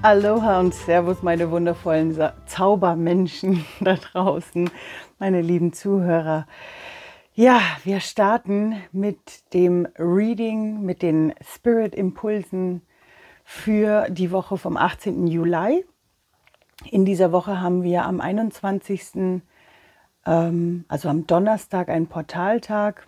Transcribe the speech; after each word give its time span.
Aloha 0.00 0.60
und 0.60 0.74
Servus, 0.74 1.24
meine 1.24 1.50
wundervollen 1.50 2.16
Zaubermenschen 2.46 3.64
da 3.80 3.94
draußen, 3.96 4.70
meine 5.18 5.42
lieben 5.42 5.72
Zuhörer. 5.72 6.46
Ja, 7.34 7.60
wir 7.82 7.98
starten 7.98 8.76
mit 8.92 9.52
dem 9.54 9.88
Reading, 9.98 10.82
mit 10.82 11.02
den 11.02 11.34
Spirit-Impulsen 11.42 12.82
für 13.44 14.08
die 14.08 14.30
Woche 14.30 14.56
vom 14.56 14.76
18. 14.76 15.26
Juli. 15.26 15.84
In 16.88 17.04
dieser 17.04 17.32
Woche 17.32 17.60
haben 17.60 17.82
wir 17.82 18.04
am 18.04 18.20
21., 18.20 19.42
ähm, 20.26 20.84
also 20.86 21.08
am 21.08 21.26
Donnerstag, 21.26 21.88
einen 21.88 22.06
Portaltag. 22.06 23.07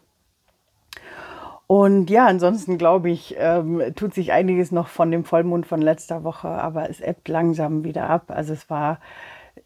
Und 1.70 2.10
ja, 2.10 2.26
ansonsten 2.26 2.78
glaube 2.78 3.10
ich, 3.10 3.36
ähm, 3.38 3.80
tut 3.94 4.12
sich 4.12 4.32
einiges 4.32 4.72
noch 4.72 4.88
von 4.88 5.12
dem 5.12 5.24
Vollmond 5.24 5.66
von 5.66 5.80
letzter 5.80 6.24
Woche, 6.24 6.48
aber 6.48 6.90
es 6.90 7.00
ebbt 7.00 7.28
langsam 7.28 7.84
wieder 7.84 8.10
ab. 8.10 8.24
Also 8.26 8.52
es 8.52 8.68
war 8.68 8.98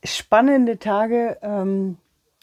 spannende 0.04 0.78
Tage. 0.78 1.38
Ähm, 1.40 1.96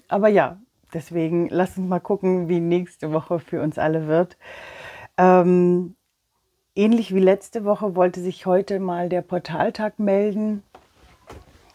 aber 0.08 0.30
ja, 0.30 0.58
deswegen 0.96 1.48
lasst 1.50 1.78
uns 1.78 1.88
mal 1.88 2.00
gucken, 2.00 2.50
wie 2.50 2.60
nächste 2.60 3.14
Woche 3.14 3.38
für 3.38 3.62
uns 3.62 3.78
alle 3.78 4.08
wird. 4.08 4.36
Ähm, 5.16 5.94
ähnlich 6.74 7.14
wie 7.14 7.20
letzte 7.20 7.64
Woche 7.64 7.96
wollte 7.96 8.20
sich 8.20 8.48
heute 8.48 8.80
mal 8.80 9.10
der 9.10 9.22
Portaltag 9.22 10.00
melden, 10.00 10.64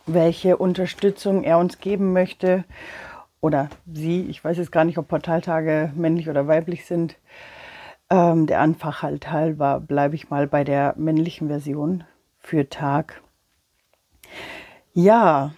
welche 0.07 0.57
Unterstützung 0.57 1.45
er 1.45 1.59
uns 1.59 1.79
geben 1.79 2.13
möchte. 2.13 2.65
Oder 3.41 3.69
sie, 3.87 4.23
ich 4.23 4.43
weiß 4.43 4.57
jetzt 4.57 4.73
gar 4.73 4.85
nicht, 4.85 4.99
ob 4.99 5.07
Portaltage 5.07 5.93
männlich 5.95 6.29
oder 6.29 6.49
weiblich 6.49 6.85
sind. 6.85 7.17
Ähm, 8.09 8.47
der 8.47 8.61
Anfach 8.61 9.03
halt 9.03 9.31
halber 9.31 9.81
bleibe 9.81 10.15
ich 10.15 10.31
mal 10.31 10.47
bei 10.47 10.63
der 10.63 10.95
männlichen 10.97 11.49
Version 11.49 12.05
für 12.39 12.69
Tag. 12.69 13.21
Ja, 14.93 15.53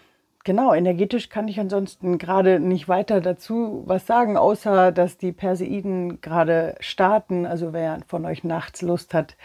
genau, 0.44 0.72
energetisch 0.72 1.28
kann 1.28 1.48
ich 1.48 1.60
ansonsten 1.60 2.16
gerade 2.16 2.58
nicht 2.58 2.88
weiter 2.88 3.20
dazu 3.20 3.82
was 3.86 4.06
sagen, 4.06 4.36
außer 4.36 4.92
dass 4.92 5.18
die 5.18 5.32
Perseiden 5.32 6.20
gerade 6.22 6.74
starten. 6.80 7.44
Also 7.44 7.72
wer 7.72 7.98
von 8.06 8.24
euch 8.24 8.44
nachts 8.44 8.80
Lust 8.80 9.12
hat, 9.12 9.36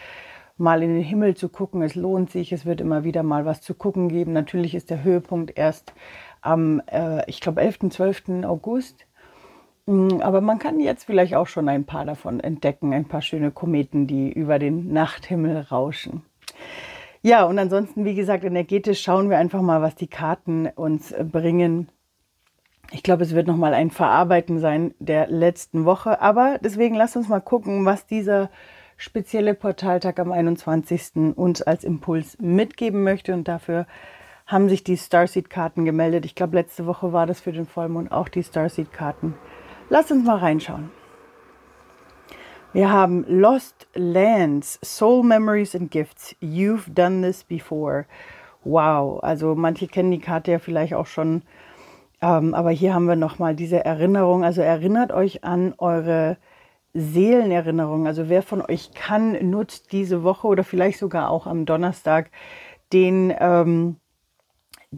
mal 0.58 0.82
in 0.82 0.94
den 0.94 1.04
Himmel 1.04 1.36
zu 1.36 1.50
gucken, 1.50 1.82
es 1.82 1.96
lohnt 1.96 2.32
sich, 2.32 2.52
es 2.54 2.66
wird 2.66 2.80
immer 2.80 3.04
wieder 3.04 3.24
mal 3.24 3.46
was 3.46 3.62
zu 3.62 3.74
gucken 3.74 4.08
geben. 4.08 4.34
Natürlich 4.34 4.76
ist 4.76 4.90
der 4.90 5.04
Höhepunkt 5.04 5.58
erst 5.58 5.94
am, 6.42 6.82
äh, 6.88 7.30
ich 7.30 7.42
glaube, 7.42 7.62
11., 7.62 7.90
12. 7.90 8.44
August. 8.46 9.06
Mm, 9.86 10.22
aber 10.22 10.42
man 10.42 10.60
kann 10.60 10.80
jetzt 10.80 11.04
vielleicht 11.06 11.36
auch 11.36 11.48
schon 11.48 11.68
ein 11.70 11.86
paar 11.86 12.06
davon 12.06 12.40
entdecken, 12.40 12.94
ein 12.94 13.08
paar 13.08 13.22
schöne 13.22 13.52
Kometen, 13.52 14.08
die 14.08 14.32
über 14.32 14.60
den 14.60 14.94
Nachthimmel 14.94 15.58
rauschen. 15.58 16.24
Ja, 17.22 17.46
und 17.46 17.58
ansonsten, 17.58 18.04
wie 18.06 18.16
gesagt, 18.16 18.44
energetisch 18.44 19.02
schauen 19.02 19.30
wir 19.30 19.38
einfach 19.38 19.62
mal, 19.62 19.82
was 19.82 19.96
die 19.96 20.08
Karten 20.08 20.68
uns 20.68 21.12
äh, 21.12 21.24
bringen. 21.24 21.90
Ich 22.92 23.02
glaube, 23.02 23.24
es 23.24 23.34
wird 23.34 23.48
nochmal 23.48 23.74
ein 23.74 23.92
Verarbeiten 23.92 24.60
sein 24.60 24.94
der 25.00 25.28
letzten 25.28 25.86
Woche. 25.86 26.22
Aber 26.22 26.60
deswegen 26.62 26.96
lasst 26.96 27.16
uns 27.16 27.30
mal 27.30 27.40
gucken, 27.40 27.86
was 27.86 28.06
dieser 28.06 28.50
spezielle 28.98 29.54
Portaltag 29.54 30.20
am 30.20 30.32
21. 30.32 31.36
uns 31.36 31.62
als 31.62 31.86
Impuls 31.86 32.38
mitgeben 32.40 33.04
möchte. 33.04 33.34
Und 33.34 33.48
dafür 33.48 33.88
haben 34.46 34.68
sich 34.68 34.84
die 34.84 34.98
Starseed-Karten 34.98 35.86
gemeldet. 35.86 36.26
Ich 36.26 36.36
glaube, 36.36 36.58
letzte 36.58 36.86
Woche 36.86 37.14
war 37.14 37.26
das 37.26 37.40
für 37.40 37.54
den 37.54 37.66
Vollmond 37.66 38.12
auch 38.12 38.28
die 38.28 38.44
Starseed-Karten. 38.44 39.36
Lass 39.90 40.12
uns 40.12 40.26
mal 40.26 40.38
reinschauen. 40.38 40.92
Wir 42.74 42.92
haben 42.92 43.24
Lost 43.28 43.88
Lands, 43.94 44.80
Soul 44.84 45.24
Memories 45.24 45.76
and 45.76 45.92
Gifts. 45.92 46.36
You've 46.42 46.92
done 46.92 47.22
this 47.22 47.44
before. 47.44 48.06
Wow, 48.64 49.22
also 49.22 49.54
manche 49.56 49.88
kennen 49.88 50.10
die 50.10 50.20
Karte 50.20 50.52
ja 50.54 50.60
vielleicht 50.60 50.94
auch 50.96 51.06
schon, 51.06 51.44
ähm, 52.22 52.54
aber 52.54 52.72
hier 52.72 52.94
haben 52.94 53.06
wir 53.06 53.16
nochmal 53.16 53.56
diese 53.56 53.84
Erinnerung. 53.84 54.44
Also 54.44 54.62
erinnert 54.62 55.12
euch 55.12 55.44
an 55.44 55.76
eure 55.78 56.38
Seelenerinnerung. 56.94 58.08
Also 58.08 58.30
wer 58.30 58.42
von 58.42 58.62
euch 58.62 58.92
kann, 58.94 59.34
nutzt 59.50 59.92
diese 59.92 60.24
Woche 60.24 60.48
oder 60.48 60.64
vielleicht 60.64 60.98
sogar 60.98 61.30
auch 61.30 61.46
am 61.46 61.66
Donnerstag 61.66 62.32
den 62.94 63.34
ähm, 63.38 63.98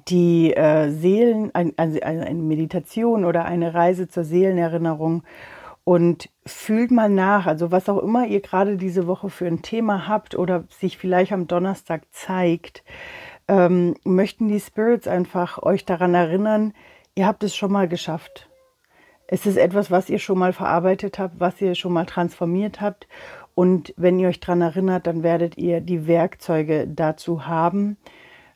die 0.08 0.54
äh, 0.54 0.90
Seelen, 0.90 1.52
also 1.54 2.00
eine 2.02 2.42
Meditation 2.42 3.26
oder 3.26 3.46
eine 3.46 3.74
Reise 3.74 4.08
zur 4.08 4.24
Seelenerinnerung 4.24 5.24
und 5.84 6.30
fühlt 6.46 6.92
mal 6.92 7.10
nach, 7.10 7.46
also 7.46 7.72
was 7.72 7.88
auch 7.88 8.00
immer 8.00 8.26
ihr 8.26 8.42
gerade 8.42 8.76
diese 8.76 9.08
Woche 9.08 9.30
für 9.30 9.46
ein 9.46 9.62
Thema 9.62 10.08
habt 10.08 10.36
oder 10.36 10.66
sich 10.70 10.98
vielleicht 10.98 11.32
am 11.32 11.48
Donnerstag 11.48 12.02
zeigt, 12.12 12.84
ähm, 13.48 13.96
möchten 14.04 14.48
die 14.48 14.60
Spirits 14.60 15.08
einfach 15.08 15.62
euch 15.62 15.86
daran 15.86 16.16
erinnern, 16.16 16.74
ihr 17.14 17.28
habt 17.28 17.44
es 17.44 17.56
schon 17.56 17.72
mal 17.72 17.88
geschafft. 17.88 18.50
Es 19.28 19.46
ist 19.46 19.58
etwas, 19.58 19.92
was 19.92 20.10
ihr 20.10 20.20
schon 20.20 20.38
mal 20.38 20.54
verarbeitet 20.54 21.20
habt, 21.20 21.40
was 21.40 21.62
ihr 21.62 21.76
schon 21.76 21.94
mal 21.94 22.06
transformiert 22.06 22.82
habt. 22.82 23.08
Und 23.56 23.94
wenn 23.98 24.20
ihr 24.20 24.28
euch 24.28 24.40
daran 24.40 24.62
erinnert, 24.62 25.08
dann 25.08 25.24
werdet 25.24 25.58
ihr 25.58 25.82
die 25.82 26.08
Werkzeuge 26.08 26.88
dazu 26.88 27.48
haben, 27.48 27.98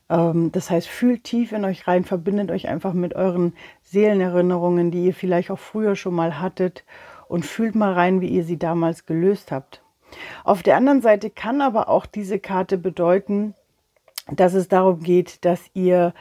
das 0.09 0.71
heißt, 0.71 0.87
fühlt 0.87 1.23
tief 1.23 1.51
in 1.51 1.63
euch 1.65 1.87
rein, 1.87 2.03
verbindet 2.03 2.49
euch 2.49 2.67
einfach 2.67 2.93
mit 2.93 3.15
euren 3.15 3.53
Seelenerinnerungen, 3.83 4.89
die 4.89 5.05
ihr 5.05 5.13
vielleicht 5.13 5.51
auch 5.51 5.59
früher 5.59 5.95
schon 5.95 6.15
mal 6.15 6.39
hattet 6.39 6.83
und 7.27 7.45
fühlt 7.45 7.75
mal 7.75 7.93
rein, 7.93 8.19
wie 8.19 8.27
ihr 8.27 8.43
sie 8.43 8.57
damals 8.57 9.05
gelöst 9.05 9.51
habt. 9.51 9.83
Auf 10.43 10.63
der 10.63 10.77
anderen 10.77 11.03
Seite 11.03 11.29
kann 11.29 11.61
aber 11.61 11.89
auch 11.89 12.07
diese 12.07 12.39
Karte 12.39 12.79
bedeuten, 12.79 13.53
dass 14.31 14.55
es 14.55 14.67
darum 14.67 15.01
geht, 15.01 15.45
dass 15.45 15.69
ihr 15.75 16.15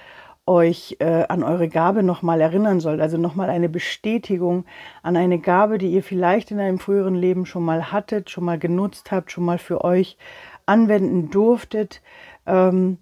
euch 0.45 0.97
äh, 0.99 1.25
an 1.29 1.43
eure 1.43 1.69
Gabe 1.69 2.03
nochmal 2.03 2.43
erinnern 2.43 2.81
sollt, 2.81 3.01
also 3.01 3.17
nochmal 3.17 3.49
eine 3.49 3.71
Bestätigung 3.71 4.65
an 5.03 5.17
eine 5.17 5.39
Gabe, 5.39 5.79
die 5.79 5.93
ihr 5.93 6.03
vielleicht 6.03 6.51
in 6.51 6.61
einem 6.61 6.79
früheren 6.79 7.15
Leben 7.15 7.47
schon 7.47 7.65
mal 7.65 7.91
hattet, 7.91 8.29
schon 8.29 8.45
mal 8.45 8.59
genutzt 8.59 9.11
habt, 9.13 9.33
schon 9.33 9.45
mal 9.45 9.59
für 9.59 9.83
euch 9.83 10.19
anwenden 10.67 11.31
durftet. 11.31 12.03
Ähm, 12.47 12.99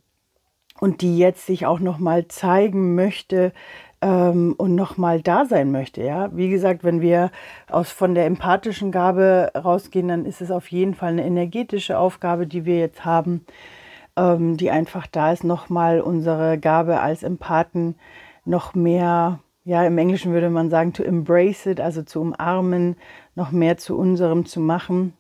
und 0.81 1.01
die 1.01 1.19
jetzt 1.19 1.47
sich 1.47 1.67
auch 1.67 1.81
noch 1.81 1.99
mal 1.99 2.29
zeigen 2.29 2.95
möchte 2.95 3.53
ähm, 4.01 4.55
und 4.59 4.75
noch 4.75 4.97
mal 4.97 5.23
da 5.23 5.45
sein 5.45 5.73
möchte. 5.73 6.03
Ja, 6.03 6.35
wie 6.37 6.49
gesagt, 6.49 6.85
wenn 6.85 7.01
wir 7.01 7.31
aus 7.71 7.91
von 7.91 8.15
der 8.15 8.27
empathischen 8.27 8.93
Gabe 8.93 9.51
rausgehen, 9.55 10.09
dann 10.09 10.25
ist 10.25 10.41
es 10.41 10.51
auf 10.51 10.71
jeden 10.71 10.95
Fall 10.95 11.13
eine 11.13 11.25
energetische 11.25 11.99
Aufgabe, 11.99 12.47
die 12.47 12.65
wir 12.65 12.79
jetzt 12.79 13.05
haben, 13.05 13.47
ähm, 14.17 14.57
die 14.57 14.71
einfach 14.71 15.07
da 15.07 15.33
ist, 15.33 15.45
noch 15.45 15.69
mal 15.69 16.01
unsere 16.01 16.59
Gabe 16.59 17.01
als 17.01 17.23
Empathen 17.23 17.97
noch 18.45 18.75
mehr 18.75 19.41
ja, 19.67 19.85
im 19.85 19.99
Englischen 19.99 20.33
würde 20.33 20.49
man 20.49 20.71
sagen, 20.71 20.93
to 20.93 21.03
embrace 21.03 21.67
it, 21.67 21.81
also 21.81 22.03
zu 22.05 22.21
umarmen, 22.21 22.95
noch 23.35 23.51
mehr 23.51 23.77
zu 23.77 23.99
unserem 23.99 24.47
zu 24.47 24.61
machen, 24.61 25.13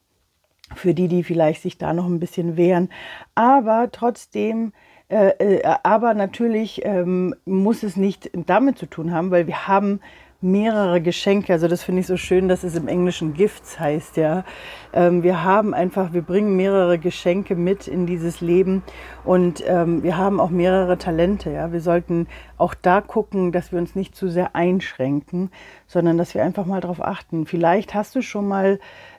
für 0.77 0.95
die, 0.95 1.09
die 1.09 1.25
vielleicht 1.25 1.63
sich 1.63 1.79
da 1.79 1.93
noch 1.93 2.07
ein 2.07 2.21
bisschen 2.21 2.57
wehren. 2.57 2.89
Aber 3.35 3.89
trotzdem 3.91 4.73
aber 5.09 6.15
natürlich 6.15 6.85
ähm, 6.85 7.35
muss 7.45 7.83
es 7.83 7.97
nicht 7.97 8.31
damit 8.35 8.79
zu 8.79 8.87
tun 8.87 9.13
haben, 9.13 9.31
weil 9.31 9.47
wir 9.47 9.69
haben 9.69 10.01
mehrere 10.41 11.01
Geschenke. 11.01 11.53
Also 11.53 11.67
das 11.67 11.83
finde 11.83 12.01
ich 12.01 12.07
so 12.07 12.17
schön, 12.17 12.49
dass 12.49 12.63
es 12.63 12.75
im 12.75 12.89
Englischen 12.89 13.33
Gifts 13.35 13.79
heißt, 13.81 14.17
ja. 14.17 14.45
Ähm, 14.93 15.23
wir 15.23 15.45
haben 15.45 15.75
einfach, 15.75 16.13
wir 16.13 16.23
bringen 16.23 16.57
mehrere 16.57 16.99
Geschenke 16.99 17.55
mit 17.57 17.89
in 17.89 18.07
dieses 18.07 18.41
Leben 18.41 18.83
und 19.25 19.63
ähm, 19.67 20.03
wir 20.03 20.17
haben 20.17 20.41
auch 20.41 20.51
mehrere 20.51 20.99
Talente, 20.99 21.51
ja. 21.51 21.73
Wir 21.73 21.81
sollten 21.81 22.27
auch 22.59 22.75
da 22.75 23.01
gucken, 23.01 23.51
dass 23.53 23.73
wir 23.73 23.79
uns 23.79 23.95
nicht 23.95 24.15
zu 24.15 24.29
sehr 24.29 24.55
einschränken, 24.55 25.51
sondern 25.87 26.19
dass 26.19 26.35
wir 26.35 26.43
einfach 26.43 26.67
mal 26.67 26.81
darauf 26.81 27.03
achten. 27.03 27.47
Vielleicht 27.47 27.95
hast 27.95 28.15
du 28.15 28.23
schon 28.23 28.49
mal 28.49 28.79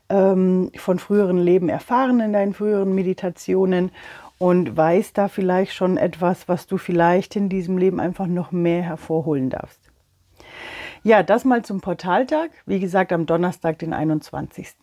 von 0.09 0.99
früheren 0.99 1.37
Leben 1.37 1.67
erfahren 1.67 2.21
in 2.21 2.31
deinen 2.31 2.53
früheren 2.53 2.95
Meditationen 2.95 3.91
und 4.39 4.77
weißt 4.77 5.17
da 5.17 5.27
vielleicht 5.27 5.73
schon 5.73 5.97
etwas, 5.97 6.47
was 6.47 6.67
du 6.67 6.77
vielleicht 6.77 7.35
in 7.35 7.49
diesem 7.49 7.77
Leben 7.77 7.99
einfach 7.99 8.27
noch 8.27 8.51
mehr 8.51 8.83
hervorholen 8.83 9.49
darfst. 9.49 9.81
Ja, 11.03 11.23
das 11.23 11.45
mal 11.45 11.63
zum 11.63 11.81
Portaltag. 11.81 12.51
Wie 12.65 12.79
gesagt, 12.79 13.13
am 13.13 13.25
Donnerstag, 13.25 13.79
den 13.79 13.93
21. 13.93 14.75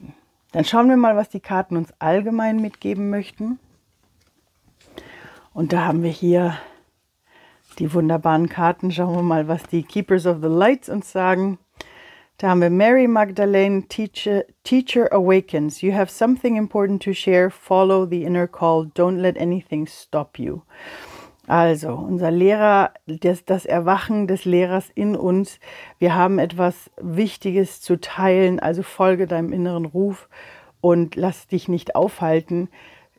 Dann 0.52 0.64
schauen 0.64 0.88
wir 0.88 0.96
mal, 0.96 1.16
was 1.16 1.28
die 1.28 1.40
Karten 1.40 1.76
uns 1.76 1.92
allgemein 1.98 2.60
mitgeben 2.60 3.10
möchten. 3.10 3.58
Und 5.52 5.72
da 5.72 5.84
haben 5.84 6.02
wir 6.02 6.10
hier 6.10 6.56
die 7.78 7.92
wunderbaren 7.92 8.48
Karten. 8.48 8.90
Schauen 8.90 9.16
wir 9.16 9.22
mal, 9.22 9.48
was 9.48 9.64
die 9.64 9.82
Keepers 9.82 10.26
of 10.26 10.38
the 10.40 10.48
Lights 10.48 10.88
uns 10.88 11.12
sagen. 11.12 11.58
Da 12.38 12.48
haben 12.48 12.62
wir 12.62 12.70
Mary 12.70 13.06
Magdalene, 13.06 13.86
Teacher, 13.86 14.44
Teacher 14.64 15.12
Awakens. 15.12 15.82
You 15.82 15.92
have 15.92 16.10
something 16.10 16.56
important 16.56 17.00
to 17.04 17.12
share. 17.12 17.48
Follow 17.48 18.06
the 18.06 18.24
inner 18.24 18.48
call. 18.48 18.86
Don't 18.86 19.18
let 19.18 19.38
anything 19.38 19.86
stop 19.86 20.36
you. 20.36 20.62
Also, 21.46 21.94
unser 21.94 22.32
Lehrer, 22.32 22.92
das, 23.06 23.44
das 23.44 23.66
Erwachen 23.66 24.26
des 24.26 24.44
Lehrers 24.46 24.90
in 24.96 25.14
uns. 25.14 25.60
Wir 26.00 26.16
haben 26.16 26.40
etwas 26.40 26.90
Wichtiges 27.00 27.80
zu 27.80 28.00
teilen. 28.00 28.58
Also 28.58 28.82
folge 28.82 29.28
deinem 29.28 29.52
inneren 29.52 29.84
Ruf 29.84 30.28
und 30.80 31.14
lass 31.14 31.46
dich 31.46 31.68
nicht 31.68 31.94
aufhalten. 31.94 32.68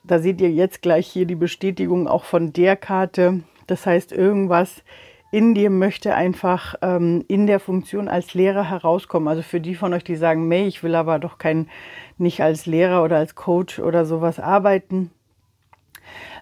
da 0.04 0.20
seht 0.20 0.42
ihr 0.42 0.52
jetzt 0.52 0.82
gleich 0.82 1.08
hier 1.08 1.26
die 1.26 1.36
Bestätigung 1.36 2.08
auch 2.08 2.26
von 2.26 2.52
der 2.52 2.76
Karte. 2.76 3.44
Das 3.66 3.86
heißt, 3.86 4.12
irgendwas 4.12 4.84
in 5.36 5.54
dir 5.54 5.70
möchte 5.70 6.16
einfach 6.16 6.76
ähm, 6.82 7.26
in 7.28 7.46
der 7.46 7.60
Funktion 7.60 8.08
als 8.08 8.34
Lehrer 8.34 8.70
herauskommen. 8.70 9.28
Also 9.28 9.42
für 9.42 9.60
die 9.60 9.76
von 9.76 9.94
euch, 9.94 10.06
die 10.06 10.16
sagen, 10.16 10.48
May, 10.48 10.66
ich 10.66 10.82
will 10.82 10.96
aber 10.96 11.20
doch 11.20 11.38
kein, 11.38 11.68
nicht 12.18 12.42
als 12.42 12.66
Lehrer 12.66 13.04
oder 13.04 13.18
als 13.18 13.36
Coach 13.36 13.80
oder 13.80 14.06
sowas 14.06 14.40
arbeiten. 14.40 15.12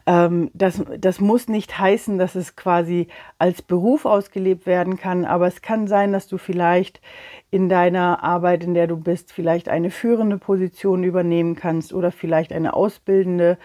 Ähm, 0.06 0.52
das, 0.54 0.84
das 1.00 1.20
muss 1.20 1.48
nicht 1.48 1.80
heißen, 1.80 2.20
dass 2.20 2.36
es 2.36 2.56
quasi 2.56 3.08
als 3.40 3.64
Beruf 3.64 4.06
ausgelebt 4.06 4.68
werden 4.68 4.96
kann, 4.96 5.26
aber 5.26 5.48
es 5.48 5.64
kann 5.64 5.88
sein, 5.88 6.12
dass 6.12 6.28
du 6.28 6.38
vielleicht 6.38 7.02
in 7.50 7.70
deiner 7.70 8.24
Arbeit, 8.24 8.64
in 8.64 8.76
der 8.76 8.86
du 8.86 8.98
bist, 8.98 9.34
vielleicht 9.34 9.70
eine 9.70 9.90
führende 9.90 10.38
Position 10.38 11.04
übernehmen 11.04 11.56
kannst 11.56 11.94
oder 11.94 12.12
vielleicht 12.12 12.54
eine 12.54 12.76
ausbildende 12.76 13.58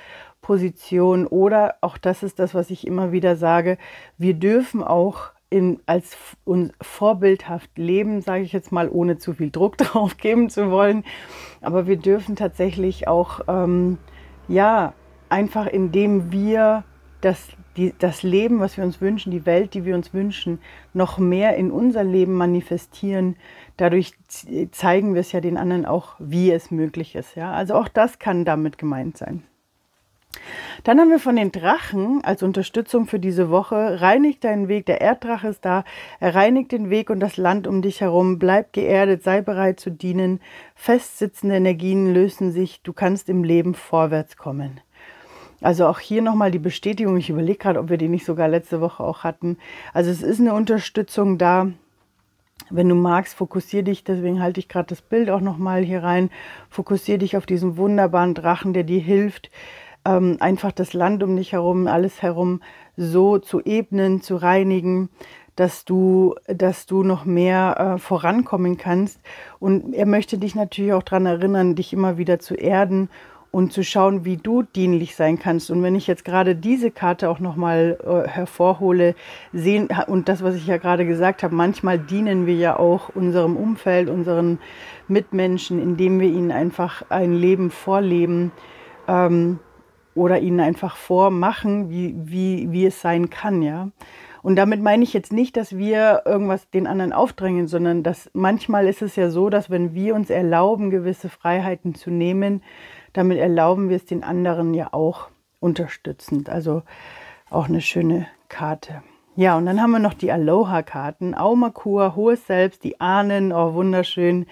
Position 0.48 1.26
oder 1.26 1.74
auch 1.82 1.98
das 1.98 2.22
ist 2.22 2.38
das, 2.38 2.54
was 2.54 2.70
ich 2.70 2.86
immer 2.86 3.12
wieder 3.12 3.36
sage, 3.36 3.76
wir 4.16 4.32
dürfen 4.32 4.82
auch 4.82 5.32
in, 5.50 5.78
als 5.84 6.16
vorbildhaft 6.80 7.76
leben, 7.76 8.22
sage 8.22 8.44
ich 8.44 8.54
jetzt 8.54 8.72
mal, 8.72 8.88
ohne 8.88 9.18
zu 9.18 9.34
viel 9.34 9.50
Druck 9.50 9.76
drauf 9.76 10.16
geben 10.16 10.48
zu 10.48 10.70
wollen. 10.70 11.04
Aber 11.60 11.86
wir 11.86 11.98
dürfen 11.98 12.34
tatsächlich 12.34 13.06
auch, 13.08 13.40
ähm, 13.46 13.98
ja, 14.48 14.94
einfach 15.28 15.66
indem 15.66 16.32
wir 16.32 16.82
das, 17.20 17.48
die, 17.76 17.92
das 17.98 18.22
Leben, 18.22 18.58
was 18.60 18.78
wir 18.78 18.84
uns 18.84 19.02
wünschen, 19.02 19.30
die 19.30 19.44
Welt, 19.44 19.74
die 19.74 19.84
wir 19.84 19.94
uns 19.94 20.14
wünschen, 20.14 20.60
noch 20.94 21.18
mehr 21.18 21.56
in 21.56 21.70
unser 21.70 22.04
Leben 22.04 22.32
manifestieren. 22.32 23.36
Dadurch 23.76 24.14
zeigen 24.70 25.12
wir 25.12 25.20
es 25.20 25.32
ja 25.32 25.42
den 25.42 25.58
anderen 25.58 25.84
auch, 25.84 26.14
wie 26.18 26.50
es 26.50 26.70
möglich 26.70 27.16
ist. 27.16 27.36
Ja? 27.36 27.52
Also 27.52 27.74
auch 27.74 27.88
das 27.88 28.18
kann 28.18 28.46
damit 28.46 28.78
gemeint 28.78 29.18
sein. 29.18 29.42
Dann 30.84 31.00
haben 31.00 31.10
wir 31.10 31.18
von 31.18 31.36
den 31.36 31.52
Drachen 31.52 32.22
als 32.22 32.42
Unterstützung 32.42 33.06
für 33.06 33.18
diese 33.18 33.50
Woche, 33.50 34.00
reinigt 34.00 34.44
deinen 34.44 34.68
Weg, 34.68 34.86
der 34.86 35.00
Erddrache 35.00 35.48
ist 35.48 35.64
da, 35.64 35.84
er 36.20 36.34
reinigt 36.34 36.72
den 36.72 36.90
Weg 36.90 37.10
und 37.10 37.20
das 37.20 37.36
Land 37.36 37.66
um 37.66 37.82
dich 37.82 38.00
herum, 38.00 38.38
bleib 38.38 38.72
geerdet, 38.72 39.22
sei 39.22 39.40
bereit 39.40 39.80
zu 39.80 39.90
dienen, 39.90 40.40
festsitzende 40.74 41.56
Energien 41.56 42.12
lösen 42.12 42.52
sich, 42.52 42.82
du 42.82 42.92
kannst 42.92 43.28
im 43.28 43.42
Leben 43.42 43.74
vorwärts 43.74 44.36
kommen. 44.36 44.80
Also 45.60 45.86
auch 45.86 45.98
hier 45.98 46.22
nochmal 46.22 46.52
die 46.52 46.60
Bestätigung, 46.60 47.16
ich 47.16 47.30
überlege 47.30 47.58
gerade, 47.58 47.80
ob 47.80 47.88
wir 47.88 47.98
die 47.98 48.08
nicht 48.08 48.24
sogar 48.24 48.46
letzte 48.46 48.80
Woche 48.80 49.02
auch 49.02 49.24
hatten. 49.24 49.58
Also 49.92 50.10
es 50.10 50.22
ist 50.22 50.40
eine 50.40 50.54
Unterstützung 50.54 51.36
da, 51.36 51.72
wenn 52.70 52.88
du 52.88 52.94
magst, 52.94 53.34
fokussiere 53.34 53.84
dich, 53.84 54.04
deswegen 54.04 54.40
halte 54.40 54.60
ich 54.60 54.68
gerade 54.68 54.88
das 54.88 55.02
Bild 55.02 55.30
auch 55.30 55.40
nochmal 55.40 55.82
hier 55.82 56.02
rein, 56.02 56.30
fokussiere 56.70 57.18
dich 57.18 57.36
auf 57.36 57.46
diesen 57.46 57.76
wunderbaren 57.76 58.34
Drachen, 58.34 58.72
der 58.72 58.84
dir 58.84 59.00
hilft, 59.00 59.50
ähm, 60.08 60.36
einfach 60.40 60.72
das 60.72 60.92
Land 60.92 61.22
um 61.22 61.36
dich 61.36 61.52
herum, 61.52 61.86
alles 61.86 62.22
herum 62.22 62.60
so 62.96 63.38
zu 63.38 63.62
ebnen, 63.64 64.22
zu 64.22 64.36
reinigen, 64.36 65.08
dass 65.56 65.84
du, 65.84 66.34
dass 66.46 66.86
du 66.86 67.02
noch 67.02 67.24
mehr 67.24 67.94
äh, 67.96 67.98
vorankommen 67.98 68.76
kannst. 68.76 69.20
Und 69.58 69.92
er 69.92 70.06
möchte 70.06 70.38
dich 70.38 70.54
natürlich 70.54 70.92
auch 70.92 71.02
daran 71.02 71.26
erinnern, 71.26 71.74
dich 71.74 71.92
immer 71.92 72.16
wieder 72.16 72.38
zu 72.38 72.54
erden 72.54 73.08
und 73.50 73.72
zu 73.72 73.82
schauen, 73.82 74.24
wie 74.24 74.36
du 74.36 74.62
dienlich 74.62 75.16
sein 75.16 75.38
kannst. 75.38 75.70
Und 75.70 75.82
wenn 75.82 75.94
ich 75.94 76.06
jetzt 76.06 76.24
gerade 76.24 76.54
diese 76.54 76.90
Karte 76.90 77.28
auch 77.28 77.40
nochmal 77.40 77.98
äh, 78.04 78.28
hervorhole, 78.28 79.14
sehen, 79.52 79.88
und 80.06 80.28
das, 80.28 80.42
was 80.42 80.54
ich 80.54 80.66
ja 80.66 80.76
gerade 80.76 81.06
gesagt 81.06 81.42
habe, 81.42 81.54
manchmal 81.54 81.98
dienen 81.98 82.46
wir 82.46 82.54
ja 82.54 82.78
auch 82.78 83.08
unserem 83.14 83.56
Umfeld, 83.56 84.10
unseren 84.10 84.58
Mitmenschen, 85.08 85.82
indem 85.82 86.20
wir 86.20 86.28
ihnen 86.28 86.52
einfach 86.52 87.02
ein 87.08 87.32
Leben 87.32 87.70
vorleben, 87.70 88.52
ähm, 89.08 89.58
oder 90.14 90.40
ihnen 90.40 90.60
einfach 90.60 90.96
vormachen, 90.96 91.90
wie, 91.90 92.14
wie, 92.16 92.70
wie 92.72 92.86
es 92.86 93.00
sein 93.00 93.30
kann, 93.30 93.62
ja. 93.62 93.90
Und 94.42 94.56
damit 94.56 94.80
meine 94.80 95.02
ich 95.02 95.12
jetzt 95.12 95.32
nicht, 95.32 95.56
dass 95.56 95.76
wir 95.76 96.22
irgendwas 96.24 96.70
den 96.70 96.86
anderen 96.86 97.12
aufdrängen, 97.12 97.66
sondern 97.66 98.02
dass 98.02 98.30
manchmal 98.32 98.86
ist 98.86 99.02
es 99.02 99.16
ja 99.16 99.30
so, 99.30 99.50
dass 99.50 99.68
wenn 99.68 99.94
wir 99.94 100.14
uns 100.14 100.30
erlauben, 100.30 100.90
gewisse 100.90 101.28
Freiheiten 101.28 101.94
zu 101.94 102.10
nehmen, 102.10 102.62
damit 103.12 103.38
erlauben 103.38 103.88
wir 103.88 103.96
es 103.96 104.06
den 104.06 104.22
anderen 104.22 104.74
ja 104.74 104.92
auch 104.92 105.28
unterstützend. 105.60 106.48
Also 106.48 106.82
auch 107.50 107.68
eine 107.68 107.80
schöne 107.80 108.26
Karte. 108.48 109.02
Ja, 109.34 109.56
und 109.56 109.66
dann 109.66 109.80
haben 109.80 109.90
wir 109.90 109.98
noch 109.98 110.14
die 110.14 110.32
Aloha-Karten. 110.32 111.34
Aumakua, 111.34 112.14
hohes 112.16 112.46
Selbst, 112.46 112.84
die 112.84 113.00
Ahnen, 113.00 113.52
oh 113.52 113.74
wunderschön. 113.74 114.46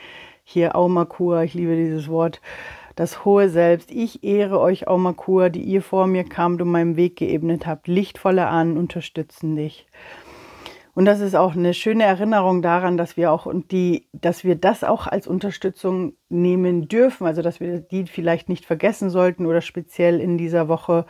Hier 0.44 0.76
Aumakua, 0.76 1.43
ich 1.43 1.55
liebe 1.55 1.75
dieses 1.75 2.08
Wort 2.08 2.41
das 2.96 3.25
hohe 3.25 3.48
Selbst. 3.48 3.93
Ich 3.93 4.25
ehre 4.25 4.58
euch, 4.58 4.88
Aumakur, 4.88 5.50
die 5.50 5.62
ihr 5.62 5.82
vor 5.82 6.08
mir 6.08 6.25
kamt 6.25 6.60
und 6.60 6.70
meinen 6.70 6.96
Weg 6.96 7.16
geebnet 7.16 7.66
habt. 7.66 7.87
Lichtvolle 7.87 8.48
Ahnen 8.48 8.76
unterstützen 8.76 9.54
dich. 9.54 9.87
Und 10.94 11.04
das 11.04 11.20
ist 11.20 11.37
auch 11.37 11.54
eine 11.54 11.75
schöne 11.75 12.04
Erinnerung 12.04 12.62
daran, 12.62 12.96
dass 12.96 13.19
wir 13.19 13.31
auch 13.31 13.44
und 13.44 13.70
die, 13.70 14.06
dass 14.12 14.44
wir 14.44 14.54
das 14.56 14.82
auch 14.82 15.06
als 15.06 15.26
Unterstützung 15.26 16.14
nehmen 16.31 16.88
dürfen. 16.88 17.26
Also 17.26 17.43
dass 17.43 17.60
wir 17.60 17.81
die 17.81 18.06
vielleicht 18.06 18.48
nicht 18.48 18.64
vergessen 18.64 19.10
sollten 19.10 19.44
oder 19.44 19.60
speziell 19.60 20.19
in 20.19 20.38
dieser 20.38 20.69
Woche 20.69 21.04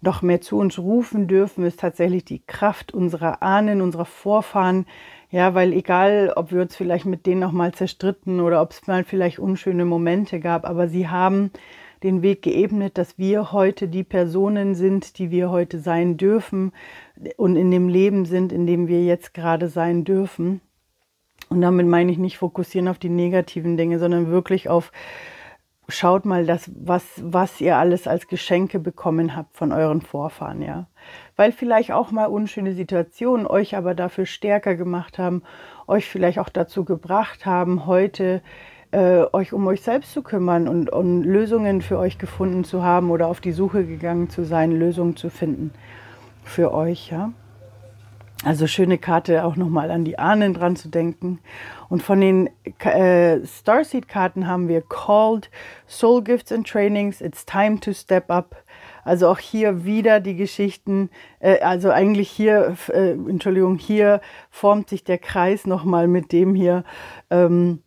noch 0.00 0.22
mehr 0.22 0.40
zu 0.40 0.58
uns 0.58 0.76
rufen 0.76 1.28
dürfen, 1.28 1.64
ist 1.64 1.78
tatsächlich 1.78 2.24
die 2.24 2.42
Kraft 2.44 2.92
unserer 2.92 3.40
Ahnen, 3.40 3.80
unserer 3.80 4.06
Vorfahren, 4.06 4.86
ja, 5.30 5.54
weil 5.54 5.72
egal, 5.72 6.32
ob 6.36 6.52
wir 6.52 6.62
uns 6.62 6.74
vielleicht 6.74 7.04
mit 7.04 7.26
denen 7.26 7.40
nochmal 7.40 7.72
zerstritten 7.72 8.40
oder 8.40 8.62
ob 8.62 8.70
es 8.70 8.86
mal 8.86 9.04
vielleicht 9.04 9.38
unschöne 9.38 9.84
Momente 9.84 10.40
gab, 10.40 10.64
aber 10.64 10.88
sie 10.88 11.08
haben 11.08 11.50
den 12.02 12.22
Weg 12.22 12.42
geebnet, 12.42 12.96
dass 12.96 13.18
wir 13.18 13.52
heute 13.52 13.88
die 13.88 14.04
Personen 14.04 14.74
sind, 14.74 15.18
die 15.18 15.30
wir 15.30 15.50
heute 15.50 15.80
sein 15.80 16.16
dürfen 16.16 16.72
und 17.36 17.56
in 17.56 17.70
dem 17.70 17.88
Leben 17.88 18.24
sind, 18.24 18.52
in 18.52 18.66
dem 18.66 18.88
wir 18.88 19.04
jetzt 19.04 19.34
gerade 19.34 19.68
sein 19.68 20.04
dürfen. 20.04 20.60
Und 21.50 21.60
damit 21.60 21.86
meine 21.86 22.12
ich 22.12 22.18
nicht 22.18 22.38
fokussieren 22.38 22.88
auf 22.88 22.98
die 22.98 23.08
negativen 23.08 23.76
Dinge, 23.76 23.98
sondern 23.98 24.28
wirklich 24.28 24.68
auf 24.68 24.92
schaut 25.88 26.26
mal 26.26 26.44
das, 26.44 26.70
was, 26.76 27.04
was 27.22 27.60
ihr 27.60 27.76
alles 27.76 28.06
als 28.06 28.28
Geschenke 28.28 28.78
bekommen 28.78 29.34
habt 29.34 29.56
von 29.56 29.72
euren 29.72 30.02
Vorfahren, 30.02 30.62
ja. 30.62 30.86
Weil 31.38 31.52
vielleicht 31.52 31.92
auch 31.92 32.10
mal 32.10 32.26
unschöne 32.26 32.74
Situationen 32.74 33.46
euch 33.46 33.76
aber 33.76 33.94
dafür 33.94 34.26
stärker 34.26 34.74
gemacht 34.74 35.18
haben, 35.18 35.44
euch 35.86 36.06
vielleicht 36.06 36.40
auch 36.40 36.48
dazu 36.48 36.84
gebracht 36.84 37.46
haben, 37.46 37.86
heute 37.86 38.42
äh, 38.90 39.24
euch 39.32 39.52
um 39.52 39.64
euch 39.68 39.82
selbst 39.82 40.12
zu 40.12 40.22
kümmern 40.22 40.66
und, 40.66 40.90
und 40.90 41.22
Lösungen 41.22 41.80
für 41.80 41.98
euch 41.98 42.18
gefunden 42.18 42.64
zu 42.64 42.82
haben 42.82 43.10
oder 43.10 43.28
auf 43.28 43.40
die 43.40 43.52
Suche 43.52 43.84
gegangen 43.84 44.30
zu 44.30 44.44
sein, 44.44 44.72
Lösungen 44.72 45.14
zu 45.14 45.30
finden 45.30 45.72
für 46.42 46.74
euch, 46.74 47.10
ja. 47.10 47.30
Also 48.44 48.66
schöne 48.66 48.98
Karte, 48.98 49.44
auch 49.44 49.56
nochmal 49.56 49.90
an 49.90 50.04
die 50.04 50.18
Ahnen 50.18 50.54
dran 50.54 50.74
zu 50.74 50.88
denken. 50.88 51.38
Und 51.88 52.02
von 52.02 52.20
den 52.20 52.50
äh, 52.84 53.44
Starseed-Karten 53.44 54.46
haben 54.46 54.68
wir 54.68 54.82
Called, 54.82 55.50
Soul 55.88 56.22
Gifts 56.22 56.52
and 56.52 56.66
Trainings, 56.66 57.20
It's 57.20 57.44
Time 57.44 57.80
to 57.80 57.92
Step 57.92 58.30
Up. 58.30 58.56
Also 59.04 59.28
auch 59.28 59.38
hier 59.38 59.84
wieder 59.84 60.20
die 60.20 60.36
Geschichten, 60.36 61.10
äh, 61.40 61.60
also 61.60 61.90
eigentlich 61.90 62.30
hier, 62.30 62.76
äh, 62.88 63.10
Entschuldigung, 63.10 63.78
hier 63.78 64.20
formt 64.50 64.88
sich 64.88 65.04
der 65.04 65.18
Kreis 65.18 65.66
nochmal 65.66 66.08
mit 66.08 66.32
dem 66.32 66.54
hier. 66.54 66.84
Ähm, 67.30 67.82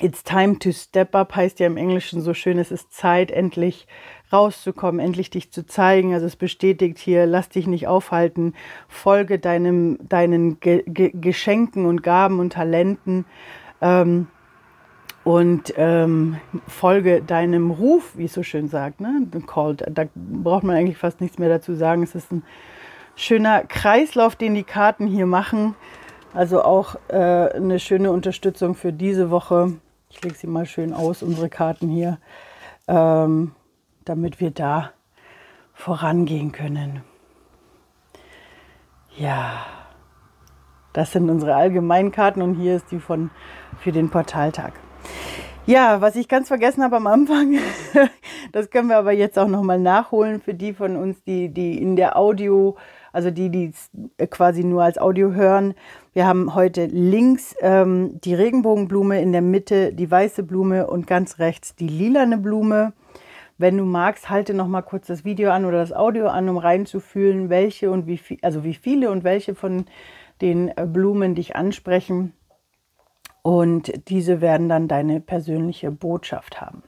It's 0.00 0.24
time 0.24 0.58
to 0.58 0.72
step 0.72 1.14
up 1.14 1.36
heißt 1.36 1.60
ja 1.60 1.68
im 1.68 1.76
Englischen 1.76 2.20
so 2.20 2.34
schön, 2.34 2.58
es 2.58 2.72
ist 2.72 2.92
Zeit, 2.92 3.30
endlich 3.30 3.86
rauszukommen, 4.32 4.98
endlich 4.98 5.30
dich 5.30 5.52
zu 5.52 5.64
zeigen. 5.66 6.14
Also 6.14 6.26
es 6.26 6.34
bestätigt 6.34 6.98
hier, 6.98 7.26
lass 7.26 7.48
dich 7.48 7.68
nicht 7.68 7.86
aufhalten, 7.86 8.54
folge 8.88 9.38
deinem, 9.38 9.98
deinen 10.08 10.58
Ge 10.58 10.82
Ge 10.88 11.12
Geschenken 11.14 11.86
und 11.86 12.02
Gaben 12.02 12.40
und 12.40 12.54
Talenten 12.54 13.24
ähm, 13.80 14.26
und 15.24 15.72
ähm, 15.76 16.36
folge 16.68 17.22
deinem 17.22 17.70
Ruf, 17.70 18.12
wie 18.16 18.26
es 18.26 18.34
so 18.34 18.42
schön 18.42 18.68
sagt. 18.68 19.00
Ne? 19.00 19.26
Called. 19.46 19.84
Da 19.90 20.04
braucht 20.14 20.64
man 20.64 20.76
eigentlich 20.76 20.98
fast 20.98 21.20
nichts 21.20 21.38
mehr 21.38 21.48
dazu 21.48 21.74
sagen. 21.74 22.02
Es 22.02 22.14
ist 22.14 22.30
ein 22.30 22.42
schöner 23.16 23.62
Kreislauf, 23.62 24.36
den 24.36 24.54
die 24.54 24.64
Karten 24.64 25.06
hier 25.06 25.26
machen. 25.26 25.74
Also 26.34 26.62
auch 26.62 26.96
äh, 27.08 27.16
eine 27.16 27.80
schöne 27.80 28.12
Unterstützung 28.12 28.74
für 28.74 28.92
diese 28.92 29.30
Woche. 29.30 29.72
Ich 30.10 30.22
lege 30.22 30.34
sie 30.34 30.46
mal 30.46 30.66
schön 30.66 30.92
aus, 30.92 31.22
unsere 31.22 31.48
Karten 31.48 31.88
hier. 31.88 32.18
Ähm, 32.86 33.52
damit 34.04 34.40
wir 34.40 34.50
da 34.50 34.92
vorangehen 35.72 36.52
können. 36.52 37.02
Ja, 39.16 39.64
das 40.92 41.12
sind 41.12 41.30
unsere 41.30 41.54
allgemeinen 41.54 42.12
Karten 42.12 42.42
und 42.42 42.54
hier 42.56 42.76
ist 42.76 42.90
die 42.90 43.00
von 43.00 43.30
für 43.78 43.92
den 43.92 44.10
Portaltag. 44.10 44.74
Ja, 45.66 46.02
was 46.02 46.14
ich 46.16 46.28
ganz 46.28 46.48
vergessen 46.48 46.82
habe 46.82 46.96
am 46.96 47.06
Anfang, 47.06 47.56
das 48.52 48.68
können 48.68 48.88
wir 48.88 48.98
aber 48.98 49.12
jetzt 49.12 49.38
auch 49.38 49.48
nochmal 49.48 49.78
nachholen 49.78 50.42
für 50.42 50.52
die 50.52 50.74
von 50.74 50.94
uns, 50.94 51.24
die, 51.24 51.48
die 51.48 51.80
in 51.80 51.96
der 51.96 52.18
Audio, 52.18 52.76
also 53.14 53.30
die, 53.30 53.48
die 53.48 53.72
quasi 54.28 54.62
nur 54.62 54.82
als 54.82 54.98
Audio 54.98 55.32
hören. 55.32 55.72
Wir 56.12 56.26
haben 56.26 56.54
heute 56.54 56.84
links 56.84 57.56
ähm, 57.62 58.20
die 58.20 58.34
Regenbogenblume, 58.34 59.22
in 59.22 59.32
der 59.32 59.40
Mitte 59.40 59.94
die 59.94 60.10
weiße 60.10 60.42
Blume 60.42 60.86
und 60.86 61.06
ganz 61.06 61.38
rechts 61.38 61.74
die 61.74 61.88
lilane 61.88 62.36
Blume. 62.36 62.92
Wenn 63.56 63.78
du 63.78 63.84
magst, 63.84 64.28
halte 64.28 64.52
noch 64.52 64.68
mal 64.68 64.82
kurz 64.82 65.06
das 65.06 65.24
Video 65.24 65.50
an 65.50 65.64
oder 65.64 65.78
das 65.78 65.94
Audio 65.94 66.26
an, 66.26 66.46
um 66.50 66.58
reinzufühlen, 66.58 67.48
welche 67.48 67.90
und 67.90 68.06
wie 68.06 68.18
viel, 68.18 68.36
also 68.42 68.64
wie 68.64 68.74
viele 68.74 69.10
und 69.10 69.24
welche 69.24 69.54
von 69.54 69.86
den 70.42 70.76
äh, 70.76 70.84
Blumen 70.84 71.34
dich 71.34 71.56
ansprechen. 71.56 72.34
Und 73.44 74.08
diese 74.08 74.40
werden 74.40 74.70
dann 74.70 74.88
deine 74.88 75.20
persönliche 75.20 75.90
Botschaft 75.90 76.62
haben. 76.62 76.82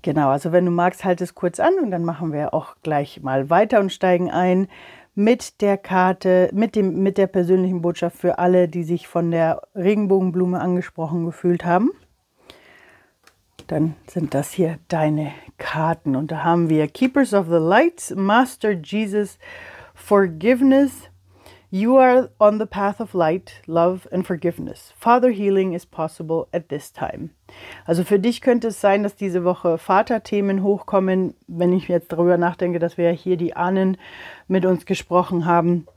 Genau, 0.00 0.30
also 0.30 0.52
wenn 0.52 0.64
du 0.64 0.70
magst, 0.70 1.04
halt 1.04 1.20
es 1.20 1.34
kurz 1.34 1.60
an 1.60 1.74
und 1.82 1.90
dann 1.90 2.02
machen 2.02 2.32
wir 2.32 2.54
auch 2.54 2.76
gleich 2.82 3.22
mal 3.22 3.50
weiter 3.50 3.78
und 3.80 3.92
steigen 3.92 4.30
ein 4.30 4.68
mit 5.14 5.60
der 5.60 5.76
Karte, 5.76 6.48
mit, 6.54 6.74
dem, 6.74 7.02
mit 7.02 7.18
der 7.18 7.26
persönlichen 7.26 7.82
Botschaft 7.82 8.16
für 8.16 8.38
alle, 8.38 8.68
die 8.68 8.84
sich 8.84 9.06
von 9.06 9.30
der 9.30 9.60
Regenbogenblume 9.74 10.58
angesprochen 10.58 11.26
gefühlt 11.26 11.66
haben. 11.66 11.90
Dann 13.66 13.96
sind 14.06 14.32
das 14.32 14.50
hier 14.50 14.78
deine 14.88 15.32
Karten. 15.58 16.16
Und 16.16 16.30
da 16.30 16.42
haben 16.42 16.70
wir 16.70 16.88
Keepers 16.88 17.34
of 17.34 17.48
the 17.48 17.56
Light, 17.56 18.14
Master 18.16 18.70
Jesus, 18.70 19.38
Forgiveness, 19.94 21.10
You 21.74 21.96
are 21.96 22.30
on 22.38 22.60
the 22.60 22.66
path 22.66 23.00
of 23.00 23.14
light, 23.14 23.60
love 23.66 24.06
and 24.12 24.24
forgiveness. 24.24 24.92
Father 24.96 25.30
healing 25.30 25.72
is 25.72 25.84
possible 25.84 26.46
at 26.52 26.68
this 26.68 26.92
time. 26.92 27.30
Also 27.84 28.04
für 28.04 28.20
dich 28.20 28.42
könnte 28.42 28.68
es 28.68 28.80
sein, 28.80 29.02
dass 29.02 29.16
diese 29.16 29.42
Woche 29.42 29.76
Vaterthemen 29.76 30.62
hochkommen. 30.62 31.34
Wenn 31.48 31.72
ich 31.72 31.88
jetzt 31.88 32.12
darüber 32.12 32.38
nachdenke, 32.38 32.78
dass 32.78 32.96
wir 32.96 33.06
ja 33.06 33.10
hier 33.10 33.36
die 33.36 33.56
Ahnen 33.56 33.96
mit 34.46 34.64
uns 34.66 34.86
gesprochen 34.86 35.46
haben, 35.46 35.88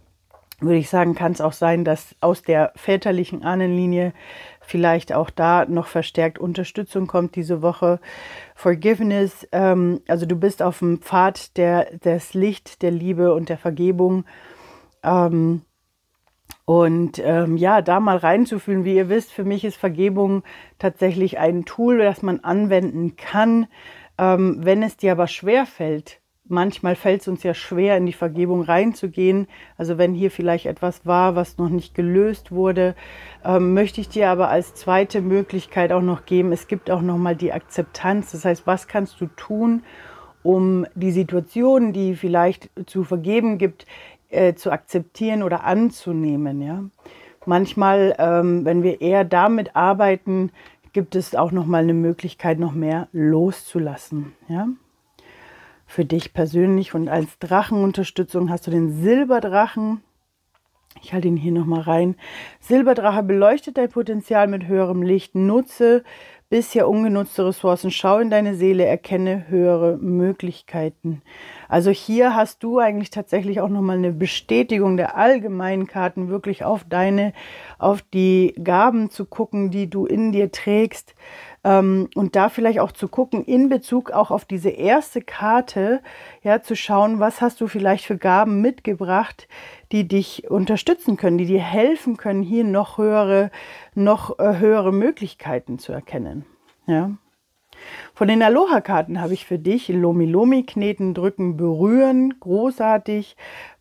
würde 0.60 0.80
ich 0.80 0.90
sagen, 0.90 1.14
kann 1.14 1.34
es 1.34 1.42
auch 1.42 1.54
sein, 1.54 1.86
dass 1.86 2.16
aus 2.22 2.42
der 2.42 2.72
väterlichen 2.76 3.44
Ahnenlinie 3.44 4.14
vielleicht 4.62 5.14
auch 5.14 5.30
da 5.30 5.66
noch 5.66 5.86
verstärkt 5.86 6.40
Unterstützung 6.40 7.06
kommt 7.06 7.36
diese 7.36 7.62
Woche. 7.62 8.00
Forgiveness, 8.56 9.48
ähm, 9.52 10.02
also 10.08 10.26
du 10.26 10.38
bist 10.38 10.64
auf 10.64 10.80
dem 10.80 11.04
Pfad 11.04 11.56
der, 11.56 11.96
des 12.00 12.34
Licht, 12.34 12.82
der 12.82 12.90
Liebe 12.90 13.36
und 13.36 13.50
der 13.50 13.60
Vergebung. 13.60 14.26
Ähm, 15.04 15.62
und 16.68 17.22
ähm, 17.24 17.56
ja, 17.56 17.82
da 17.82 18.02
mal 18.02 18.18
reinzufühlen, 18.18 18.84
wie 18.84 18.98
ihr 18.98 19.08
wisst, 19.08 19.32
für 19.32 19.46
mich 19.46 19.64
ist 19.64 19.78
Vergebung 19.78 20.44
tatsächlich 20.80 21.40
ein 21.40 21.64
Tool, 21.64 22.00
das 22.00 22.24
man 22.24 22.42
anwenden 22.42 23.16
kann. 23.16 23.68
Ähm, 24.18 24.58
wenn 24.60 24.84
es 24.84 24.98
dir 24.98 25.14
aber 25.14 25.28
schwer 25.28 25.66
fällt, 25.66 26.20
manchmal 26.44 26.98
fällt 26.98 27.22
es 27.22 27.30
uns 27.30 27.42
ja 27.44 27.54
schwer, 27.54 27.96
in 27.96 28.06
die 28.06 28.12
Vergebung 28.12 28.64
reinzugehen. 28.64 29.48
Also 29.78 29.98
wenn 29.98 30.14
hier 30.14 30.30
vielleicht 30.30 30.66
etwas 30.66 31.06
war, 31.06 31.38
was 31.38 31.58
noch 31.58 31.70
nicht 31.70 31.96
gelöst 31.96 32.52
wurde, 32.52 32.96
ähm, 33.46 33.74
möchte 33.74 34.02
ich 34.02 34.10
dir 34.10 34.30
aber 34.30 34.50
als 34.50 34.76
zweite 34.76 35.22
Möglichkeit 35.22 35.94
auch 35.94 36.02
noch 36.02 36.26
geben. 36.26 36.52
Es 36.52 36.68
gibt 36.68 36.92
auch 36.92 37.02
noch 37.02 37.18
mal 37.18 37.38
die 37.38 37.54
Akzeptanz. 37.54 38.34
Das 38.34 38.44
heißt, 38.44 38.68
was 38.68 38.90
kannst 38.90 39.22
du 39.22 39.28
tun, 39.28 39.84
um 40.44 40.86
die 40.96 41.12
Situation, 41.12 41.94
die 41.94 42.16
vielleicht 42.16 42.70
zu 42.88 43.06
vergeben 43.06 43.58
gibt, 43.58 43.86
äh, 44.30 44.54
zu 44.56 44.72
akzeptieren 44.72 45.44
oder 45.44 45.64
anzunehmen. 45.64 46.62
Ja? 46.62 46.84
Manchmal, 47.46 48.16
ähm, 48.20 48.66
wenn 48.66 48.84
wir 48.84 49.02
eher 49.02 49.24
damit 49.24 49.76
arbeiten, 49.76 50.52
gibt 50.94 51.16
es 51.16 51.36
auch 51.36 51.52
noch 51.52 51.66
mal 51.66 51.84
eine 51.84 51.94
Möglichkeit, 51.94 52.60
noch 52.60 52.74
mehr 52.74 53.08
loszulassen. 53.12 54.34
Ja? 54.48 54.68
Für 55.86 56.04
dich 56.04 56.34
persönlich 56.34 56.94
und 56.94 57.08
als 57.08 57.40
Drachenunterstützung 57.40 58.50
hast 58.50 58.68
du 58.68 58.72
den 58.72 58.92
Silberdrachen. 58.92 60.02
Ich 61.02 61.14
halte 61.14 61.28
ihn 61.28 61.38
hier 61.38 61.52
noch 61.52 61.66
mal 61.66 61.82
rein. 61.82 62.16
Silberdrache 62.60 63.24
beleuchtet 63.24 63.78
dein 63.78 63.90
Potenzial 63.90 64.48
mit 64.48 64.68
höherem 64.68 65.04
Licht. 65.04 65.36
Nutze 65.36 66.04
bisher 66.50 66.88
ungenutzte 66.88 67.46
Ressourcen. 67.46 67.92
Schau 67.92 68.20
in 68.20 68.30
deine 68.30 68.56
Seele, 68.56 68.86
erkenne 68.86 69.50
höhere 69.50 69.98
Möglichkeiten. 69.98 71.22
Also 71.68 71.92
hier 71.92 72.36
hast 72.36 72.64
du 72.64 72.80
eigentlich 72.80 73.10
tatsächlich 73.10 73.60
auch 73.60 73.70
nochmal 73.70 73.98
eine 73.98 74.14
Bestätigung 74.14 74.96
der 74.96 75.18
allgemeinen 75.18 75.88
Karten, 75.88 76.30
wirklich 76.30 76.64
auf 76.64 76.86
deine, 76.86 77.34
auf 77.78 78.02
die 78.02 78.56
Gaben 78.64 79.10
zu 79.10 79.26
gucken, 79.26 79.72
die 79.72 79.90
du 79.90 80.06
in 80.06 80.32
dir 80.32 80.52
trägst. 80.52 81.16
Ähm, 81.68 82.08
und 82.16 82.38
da 82.38 82.48
vielleicht 82.48 82.80
auch 82.80 82.94
zu 82.94 83.10
gucken, 83.10 83.44
in 83.44 83.68
Bezug 83.68 84.12
auch 84.12 84.32
auf 84.32 84.46
diese 84.46 84.70
erste 84.70 85.22
Karte, 85.22 86.02
ja, 86.42 86.62
zu 86.62 86.78
schauen, 86.78 87.20
was 87.20 87.42
hast 87.42 87.60
du 87.60 87.68
vielleicht 87.68 88.06
für 88.06 88.18
Gaben 88.18 88.62
mitgebracht, 88.62 89.50
die 89.92 90.08
dich 90.08 90.50
unterstützen 90.50 91.18
können, 91.18 91.38
die 91.38 91.46
dir 91.46 91.60
helfen 91.60 92.16
können, 92.16 92.42
hier 92.42 92.64
noch 92.64 92.98
höhere, 92.98 93.52
noch 93.96 94.40
äh, 94.40 94.60
höhere 94.60 94.94
Möglichkeiten 94.94 95.78
zu 95.78 95.92
erkennen. 95.92 96.46
Ja. 96.86 97.12
Von 98.14 98.30
den 98.30 98.42
Aloha-Karten 98.42 99.20
habe 99.20 99.34
ich 99.34 99.46
für 99.46 99.60
dich 99.60 99.90
Lomi 99.90 100.26
Lomi 100.26 100.64
kneten, 100.64 101.14
drücken, 101.14 101.58
berühren, 101.58 102.40
großartig. 102.40 103.36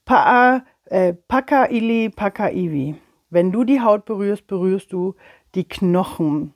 Pa, 0.04 0.64
äh, 0.86 1.14
Paka 1.14 1.66
Ili, 1.66 2.10
Paka 2.10 2.50
Iwi. 2.50 2.96
Wenn 3.30 3.52
du 3.52 3.62
die 3.62 3.80
Haut 3.80 4.06
berührst, 4.06 4.48
berührst 4.48 4.92
du 4.92 5.14
die 5.54 5.68
Knochen. 5.68 6.52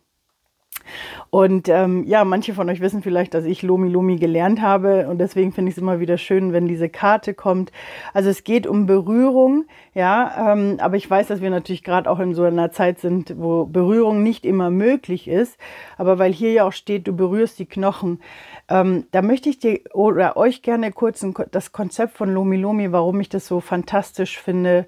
Und 1.30 1.68
ähm, 1.68 2.04
ja, 2.06 2.24
manche 2.24 2.54
von 2.54 2.68
euch 2.68 2.80
wissen 2.80 3.02
vielleicht, 3.02 3.34
dass 3.34 3.44
ich 3.44 3.62
Lomi 3.62 3.88
Lomi 3.88 4.16
gelernt 4.16 4.60
habe 4.60 5.08
und 5.08 5.18
deswegen 5.18 5.52
finde 5.52 5.70
ich 5.70 5.76
es 5.76 5.82
immer 5.82 6.00
wieder 6.00 6.18
schön, 6.18 6.52
wenn 6.52 6.66
diese 6.66 6.88
Karte 6.88 7.34
kommt. 7.34 7.72
Also 8.12 8.30
es 8.30 8.44
geht 8.44 8.66
um 8.66 8.86
Berührung, 8.86 9.64
ja, 9.94 10.52
ähm, 10.52 10.76
aber 10.80 10.96
ich 10.96 11.08
weiß, 11.08 11.28
dass 11.28 11.40
wir 11.40 11.50
natürlich 11.50 11.84
gerade 11.84 12.10
auch 12.10 12.18
in 12.18 12.34
so 12.34 12.44
einer 12.44 12.72
Zeit 12.72 12.98
sind, 12.98 13.34
wo 13.38 13.66
Berührung 13.66 14.22
nicht 14.22 14.44
immer 14.44 14.70
möglich 14.70 15.28
ist. 15.28 15.58
Aber 15.98 16.18
weil 16.18 16.32
hier 16.32 16.52
ja 16.52 16.64
auch 16.64 16.72
steht, 16.72 17.06
du 17.06 17.14
berührst 17.14 17.58
die 17.58 17.66
Knochen, 17.66 18.20
ähm, 18.68 19.06
da 19.10 19.22
möchte 19.22 19.48
ich 19.48 19.58
dir 19.58 19.80
oder 19.92 20.36
euch 20.36 20.62
gerne 20.62 20.92
kurz 20.92 21.22
ein, 21.22 21.34
das 21.50 21.72
Konzept 21.72 22.16
von 22.16 22.32
Lomi 22.32 22.56
Lomi, 22.56 22.92
warum 22.92 23.20
ich 23.20 23.28
das 23.28 23.46
so 23.46 23.60
fantastisch 23.60 24.38
finde, 24.38 24.86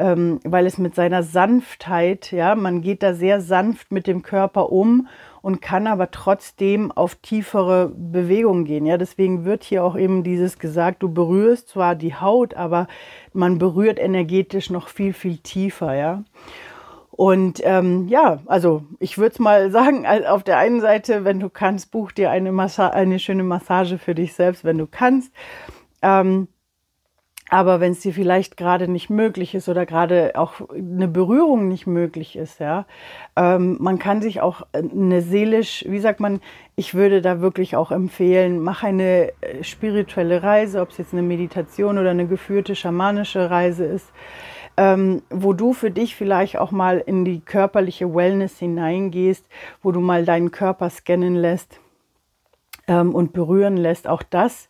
ähm, 0.00 0.40
weil 0.44 0.64
es 0.64 0.78
mit 0.78 0.94
seiner 0.94 1.22
Sanftheit, 1.22 2.32
ja, 2.32 2.54
man 2.54 2.80
geht 2.80 3.02
da 3.02 3.12
sehr 3.12 3.42
sanft 3.42 3.92
mit 3.92 4.06
dem 4.06 4.22
Körper 4.22 4.72
um 4.72 5.08
und 5.42 5.60
kann 5.60 5.86
aber 5.86 6.10
trotzdem 6.10 6.90
auf 6.90 7.16
tiefere 7.16 7.92
Bewegungen 7.94 8.64
gehen. 8.64 8.86
Ja, 8.86 8.96
deswegen 8.96 9.44
wird 9.44 9.62
hier 9.62 9.84
auch 9.84 9.96
eben 9.96 10.22
dieses 10.22 10.58
gesagt, 10.58 11.02
du 11.02 11.12
berührst 11.12 11.68
zwar 11.68 11.94
die 11.94 12.14
Haut, 12.14 12.54
aber 12.54 12.88
man 13.34 13.58
berührt 13.58 13.98
energetisch 13.98 14.70
noch 14.70 14.88
viel, 14.88 15.12
viel 15.12 15.36
tiefer, 15.36 15.94
ja. 15.94 16.24
Und 17.10 17.60
ähm, 17.64 18.08
ja, 18.08 18.38
also 18.46 18.84
ich 19.00 19.18
würde 19.18 19.34
es 19.34 19.38
mal 19.38 19.70
sagen, 19.72 20.06
auf 20.06 20.42
der 20.42 20.56
einen 20.56 20.80
Seite, 20.80 21.24
wenn 21.24 21.40
du 21.40 21.50
kannst, 21.50 21.90
buch 21.90 22.10
dir 22.10 22.30
eine, 22.30 22.52
Massa 22.52 22.88
eine 22.88 23.18
schöne 23.18 23.44
Massage 23.44 23.98
für 23.98 24.14
dich 24.14 24.32
selbst, 24.32 24.64
wenn 24.64 24.78
du 24.78 24.86
kannst. 24.86 25.30
Ähm, 26.00 26.48
aber 27.50 27.80
wenn 27.80 27.92
es 27.92 28.00
dir 28.00 28.14
vielleicht 28.14 28.56
gerade 28.56 28.86
nicht 28.86 29.10
möglich 29.10 29.56
ist 29.56 29.68
oder 29.68 29.84
gerade 29.84 30.32
auch 30.36 30.54
eine 30.70 31.08
Berührung 31.08 31.66
nicht 31.66 31.86
möglich 31.86 32.36
ist, 32.36 32.60
ja, 32.60 32.86
ähm, 33.36 33.76
man 33.80 33.98
kann 33.98 34.22
sich 34.22 34.40
auch 34.40 34.62
eine 34.72 35.20
seelisch, 35.20 35.84
wie 35.88 35.98
sagt 35.98 36.20
man, 36.20 36.40
ich 36.76 36.94
würde 36.94 37.20
da 37.20 37.40
wirklich 37.40 37.74
auch 37.74 37.90
empfehlen, 37.90 38.60
mach 38.60 38.84
eine 38.84 39.32
äh, 39.40 39.64
spirituelle 39.64 40.44
Reise, 40.44 40.80
ob 40.80 40.90
es 40.90 40.98
jetzt 40.98 41.12
eine 41.12 41.22
Meditation 41.22 41.98
oder 41.98 42.10
eine 42.10 42.28
geführte 42.28 42.76
schamanische 42.76 43.50
Reise 43.50 43.84
ist, 43.84 44.12
ähm, 44.76 45.22
wo 45.28 45.52
du 45.52 45.72
für 45.72 45.90
dich 45.90 46.14
vielleicht 46.14 46.56
auch 46.56 46.70
mal 46.70 47.02
in 47.04 47.24
die 47.24 47.40
körperliche 47.40 48.14
Wellness 48.14 48.60
hineingehst, 48.60 49.44
wo 49.82 49.90
du 49.90 49.98
mal 49.98 50.24
deinen 50.24 50.52
Körper 50.52 50.88
scannen 50.88 51.34
lässt 51.34 51.80
ähm, 52.86 53.12
und 53.12 53.32
berühren 53.32 53.76
lässt. 53.76 54.06
Auch 54.06 54.22
das 54.22 54.68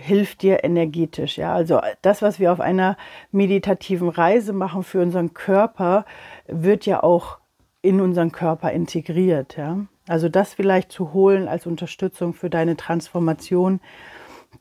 hilft 0.00 0.42
dir 0.42 0.62
energetisch. 0.62 1.38
Ja, 1.38 1.52
also 1.52 1.80
das, 2.02 2.22
was 2.22 2.38
wir 2.38 2.52
auf 2.52 2.60
einer 2.60 2.96
meditativen 3.32 4.08
Reise 4.08 4.52
machen 4.52 4.84
für 4.84 5.02
unseren 5.02 5.34
Körper, 5.34 6.04
wird 6.46 6.86
ja 6.86 7.02
auch 7.02 7.38
in 7.82 8.00
unseren 8.00 8.30
Körper 8.30 8.70
integriert. 8.70 9.56
Ja, 9.56 9.86
also 10.06 10.28
das 10.28 10.54
vielleicht 10.54 10.92
zu 10.92 11.12
holen 11.12 11.48
als 11.48 11.66
Unterstützung 11.66 12.32
für 12.32 12.48
deine 12.48 12.76
Transformation 12.76 13.80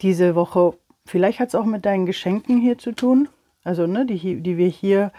diese 0.01 0.33
Woche. 0.33 0.73
Vielleicht 1.05 1.39
hat 1.39 1.49
es 1.49 1.55
auch 1.55 1.65
mit 1.65 1.85
deinen 1.85 2.07
Geschenken 2.07 2.59
hier 2.59 2.79
zu 2.79 2.91
tun, 2.91 3.29
also 3.63 3.85
ne, 3.85 4.07
die, 4.07 4.41
die 4.41 4.57
wir 4.57 4.67
hier 4.67 5.11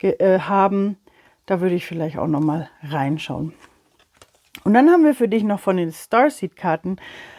äh, 0.00 0.38
haben. 0.38 0.96
Da 1.44 1.60
würde 1.60 1.74
ich 1.74 1.84
vielleicht 1.84 2.16
auch 2.16 2.26
noch 2.26 2.40
mal 2.40 2.70
reinschauen. 2.82 3.52
Und 4.64 4.74
dann 4.74 4.90
haben 4.90 5.04
wir 5.04 5.14
für 5.14 5.28
dich 5.28 5.44
noch 5.44 5.60
von 5.60 5.76
den 5.76 5.92
Starseed-Karten 5.92 6.96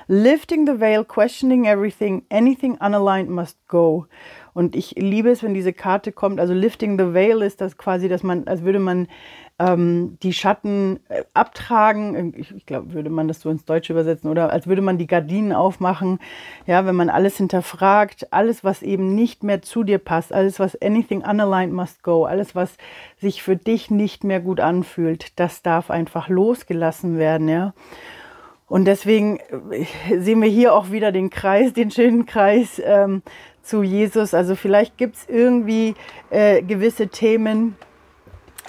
Lifting 0.07 0.65
the 0.65 0.79
Veil, 0.79 1.03
Questioning 1.03 1.65
Everything, 1.65 2.23
Anything 2.29 2.77
Unaligned 2.79 3.29
Must 3.29 3.57
Go. 3.67 4.05
Und 4.53 4.75
ich 4.75 4.91
liebe 4.91 5.29
es, 5.29 5.43
wenn 5.43 5.53
diese 5.53 5.73
Karte 5.73 6.11
kommt. 6.11 6.39
Also 6.39 6.53
Lifting 6.53 6.97
the 6.97 7.13
Veil 7.13 7.41
ist 7.41 7.59
das 7.59 7.77
quasi, 7.77 8.07
dass 8.07 8.23
man, 8.23 8.47
als 8.47 8.63
würde 8.63 8.79
man 8.79 9.07
ähm, 9.59 10.17
die 10.21 10.33
Schatten 10.33 10.99
äh, 11.09 11.23
abtragen. 11.33 12.33
Ich, 12.37 12.55
ich 12.55 12.65
glaube, 12.65 12.93
würde 12.93 13.09
man 13.09 13.27
das 13.27 13.41
so 13.41 13.49
ins 13.49 13.65
Deutsche 13.65 13.93
übersetzen 13.93 14.29
oder 14.29 14.51
als 14.51 14.67
würde 14.67 14.81
man 14.81 14.97
die 14.97 15.07
Gardinen 15.07 15.51
aufmachen. 15.51 16.19
Ja, 16.67 16.85
wenn 16.85 16.95
man 16.95 17.09
alles 17.09 17.37
hinterfragt, 17.37 18.31
alles, 18.31 18.63
was 18.63 18.83
eben 18.83 19.15
nicht 19.15 19.43
mehr 19.43 19.61
zu 19.61 19.83
dir 19.83 19.97
passt, 19.97 20.31
alles, 20.31 20.59
was 20.59 20.79
anything 20.81 21.23
unaligned 21.23 21.73
must 21.73 22.03
go, 22.03 22.25
alles, 22.25 22.55
was 22.55 22.77
sich 23.19 23.41
für 23.41 23.55
dich 23.55 23.89
nicht 23.89 24.23
mehr 24.23 24.39
gut 24.39 24.59
anfühlt, 24.59 25.39
das 25.39 25.63
darf 25.63 25.89
einfach 25.89 26.29
losgelassen 26.29 27.17
werden. 27.17 27.49
Ja. 27.49 27.73
Und 28.67 28.85
deswegen 28.85 29.39
äh, 29.71 30.19
sehen 30.19 30.41
wir 30.41 30.49
hier 30.49 30.75
auch 30.75 30.91
wieder 30.91 31.11
den 31.11 31.29
Kreis, 31.29 31.73
den 31.73 31.89
schönen 31.89 32.27
Kreis 32.27 32.79
ähm, 32.83 33.23
zu 33.63 33.81
Jesus. 33.81 34.35
Also 34.35 34.55
vielleicht 34.55 34.97
gibt 34.97 35.15
es 35.15 35.27
irgendwie 35.27 35.95
äh, 36.29 36.61
gewisse 36.61 37.07
Themen, 37.07 37.75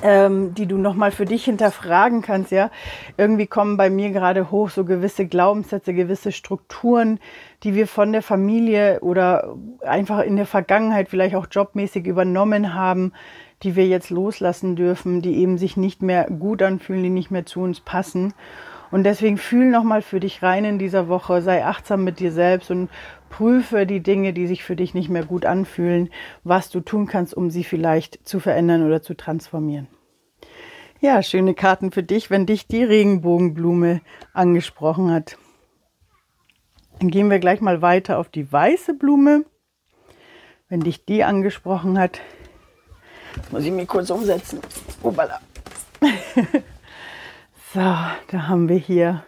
ähm, 0.03 0.55
die 0.55 0.67
du 0.67 0.77
nochmal 0.77 1.11
für 1.11 1.25
dich 1.25 1.45
hinterfragen 1.45 2.23
kannst, 2.23 2.53
ja. 2.53 2.71
Irgendwie 3.17 3.47
kommen 3.47 3.77
bei 3.77 3.91
mir 3.91 4.11
gerade 4.11 4.51
hoch 4.51 4.71
so 4.71 4.85
gewisse 4.85 5.27
Glaubenssätze, 5.27 5.95
gewisse 5.95 6.33
Strukturen, 6.33 7.19
die 7.63 7.75
wir 7.75 7.87
von 7.87 8.13
der 8.13 8.23
Familie 8.23 9.01
oder 9.01 9.57
einfach 9.81 10.21
in 10.21 10.37
der 10.37 10.47
Vergangenheit 10.47 11.09
vielleicht 11.09 11.35
auch 11.35 11.47
jobmäßig 11.51 12.07
übernommen 12.07 12.75
haben, 12.75 13.13
die 13.63 13.75
wir 13.75 13.87
jetzt 13.87 14.11
loslassen 14.11 14.77
dürfen, 14.77 15.21
die 15.21 15.37
eben 15.39 15.59
sich 15.59 15.77
nicht 15.77 16.03
mehr 16.03 16.25
gut 16.27 16.63
anfühlen, 16.63 17.03
die 17.03 17.11
nicht 17.11 17.31
mehr 17.31 17.47
zu 17.47 17.61
uns 17.61 17.81
passen. 17.81 18.35
Und 18.91 19.05
deswegen 19.05 19.37
fühl 19.37 19.67
nochmal 19.67 20.03
für 20.03 20.21
dich 20.21 20.43
rein 20.43 20.65
in 20.65 20.79
dieser 20.79 21.09
Woche, 21.09 21.43
sei 21.43 21.65
achtsam 21.65 22.05
mit 22.05 22.21
dir 22.21 22.33
selbst 22.33 22.71
und 22.71 22.89
prüfe 23.29 23.87
die 23.87 24.03
Dinge, 24.03 24.33
die 24.33 24.47
sich 24.47 24.65
für 24.65 24.77
dich 24.77 24.95
nicht 24.95 25.11
mehr 25.11 25.25
gut 25.25 25.45
anfühlen, 25.45 26.11
was 26.45 26.71
du 26.71 26.81
tun 26.81 27.07
kannst, 27.07 27.35
um 27.35 27.51
sie 27.51 27.65
vielleicht 27.65 28.27
zu 28.27 28.41
verändern 28.41 28.87
oder 28.87 29.03
zu 29.03 29.15
transformieren. 29.15 29.89
Ja, 31.01 31.23
schöne 31.23 31.55
Karten 31.55 31.93
für 31.93 32.03
dich, 32.03 32.31
wenn 32.31 32.47
dich 32.47 32.67
die 32.67 32.83
Regenbogenblume 32.83 34.01
angesprochen 34.33 35.13
hat. 35.13 35.37
Dann 36.99 37.11
gehen 37.11 37.31
wir 37.31 37.39
gleich 37.39 37.61
mal 37.61 37.83
weiter 37.83 38.19
auf 38.19 38.29
die 38.29 38.51
weiße 38.51 38.95
Blume. 38.95 39.45
Wenn 40.69 40.81
dich 40.81 41.05
die 41.05 41.23
angesprochen 41.23 41.99
hat, 41.99 42.21
muss 43.51 43.65
ich 43.65 43.71
mich 43.71 43.87
kurz 43.87 44.11
umsetzen. 44.11 44.61
Obala. 45.03 45.41
so, 47.73 47.81
da 47.81 48.49
haben 48.49 48.69
wir 48.69 48.77
hier 48.77 49.25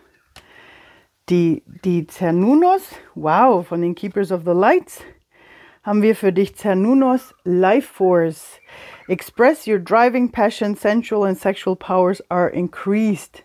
die, 1.28 1.62
die 1.84 2.06
Cernunos. 2.06 2.82
Wow, 3.14 3.66
von 3.66 3.82
den 3.82 3.94
Keepers 3.94 4.32
of 4.32 4.42
the 4.44 4.52
Lights 4.52 5.02
haben 5.82 6.02
wir 6.02 6.14
für 6.14 6.32
dich 6.32 6.56
Cernunos 6.56 7.34
Life 7.44 7.88
Force. 7.92 8.60
Express 9.08 9.66
your 9.66 9.78
driving 9.78 10.30
passion, 10.30 10.74
sensual 10.74 11.26
and 11.26 11.38
sexual 11.38 11.76
powers 11.76 12.22
are 12.30 12.48
increased. 12.48 13.44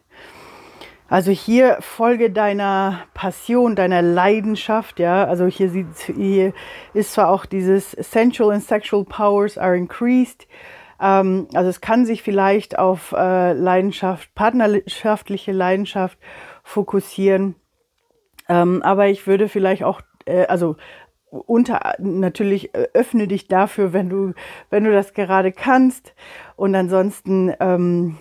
Also 1.07 1.31
hier 1.31 1.77
folge 1.81 2.31
deiner 2.31 3.05
Passion, 3.13 3.75
deiner 3.75 4.01
Leidenschaft, 4.01 4.99
ja. 4.99 5.25
Also 5.25 5.45
hier, 5.45 5.69
sieht, 5.69 5.87
hier 6.15 6.53
ist 6.93 7.13
zwar 7.13 7.29
auch 7.29 7.45
dieses 7.45 7.91
sensual 7.91 8.51
and 8.51 8.63
sexual 8.63 9.05
powers 9.05 9.57
are 9.57 9.77
increased. 9.77 10.47
Ähm, 10.99 11.47
also 11.53 11.69
es 11.69 11.81
kann 11.81 12.05
sich 12.05 12.23
vielleicht 12.23 12.77
auf 12.77 13.11
äh, 13.11 13.53
Leidenschaft, 13.53 14.33
partnerschaftliche 14.35 15.51
Leidenschaft 15.51 16.17
fokussieren. 16.63 17.55
Ähm, 18.47 18.81
aber 18.83 19.07
ich 19.07 19.27
würde 19.27 19.49
vielleicht 19.49 19.83
auch, 19.83 20.01
äh, 20.25 20.45
also 20.45 20.75
unter 21.29 21.95
natürlich 21.99 22.73
äh, 22.75 22.87
öffne 22.93 23.27
dich 23.27 23.47
dafür, 23.47 23.93
wenn 23.93 24.09
du, 24.09 24.33
wenn 24.69 24.83
du 24.83 24.91
das 24.91 25.13
gerade 25.13 25.51
kannst. 25.51 26.13
Und 26.55 26.75
ansonsten 26.75 27.53
ähm, 27.59 28.17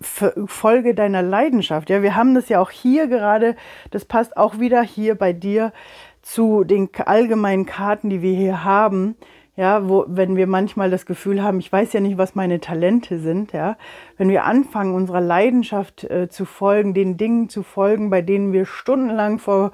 Folge 0.00 0.94
deiner 0.94 1.22
Leidenschaft. 1.22 1.88
Ja, 1.88 2.02
wir 2.02 2.14
haben 2.14 2.34
das 2.34 2.48
ja 2.48 2.60
auch 2.60 2.70
hier 2.70 3.06
gerade, 3.06 3.56
das 3.90 4.04
passt 4.04 4.36
auch 4.36 4.58
wieder 4.58 4.82
hier 4.82 5.14
bei 5.14 5.32
dir 5.32 5.72
zu 6.20 6.64
den 6.64 6.90
allgemeinen 6.94 7.66
Karten, 7.66 8.10
die 8.10 8.22
wir 8.22 8.34
hier 8.34 8.64
haben. 8.64 9.16
Ja, 9.56 9.88
wo, 9.88 10.04
wenn 10.08 10.36
wir 10.36 10.48
manchmal 10.48 10.90
das 10.90 11.06
Gefühl 11.06 11.40
haben, 11.42 11.60
ich 11.60 11.70
weiß 11.70 11.92
ja 11.92 12.00
nicht, 12.00 12.18
was 12.18 12.34
meine 12.34 12.58
Talente 12.58 13.20
sind, 13.20 13.52
ja, 13.52 13.76
wenn 14.16 14.28
wir 14.28 14.44
anfangen, 14.44 14.94
unserer 14.94 15.20
Leidenschaft 15.20 16.02
äh, 16.04 16.28
zu 16.28 16.44
folgen, 16.44 16.92
den 16.92 17.16
Dingen 17.16 17.48
zu 17.48 17.62
folgen, 17.62 18.10
bei 18.10 18.20
denen 18.20 18.52
wir 18.52 18.66
stundenlang 18.66 19.38
vor 19.38 19.70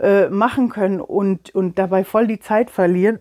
äh, 0.00 0.28
machen 0.28 0.68
können 0.68 1.00
und, 1.00 1.54
und 1.54 1.78
dabei 1.78 2.02
voll 2.02 2.26
die 2.26 2.40
Zeit 2.40 2.70
verlieren, 2.70 3.20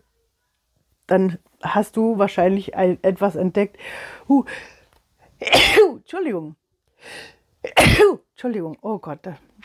dann 1.06 1.38
hast 1.62 1.95
du 1.95 2.17
wahrscheinlich 2.17 2.76
ein, 2.76 2.98
etwas 3.04 3.36
entdeckt. 3.36 3.78
Uh, 4.28 4.45
Entschuldigung. 5.98 6.56
Entschuldigung, 8.32 8.78
oh 8.82 8.98
Gott, 8.98 9.19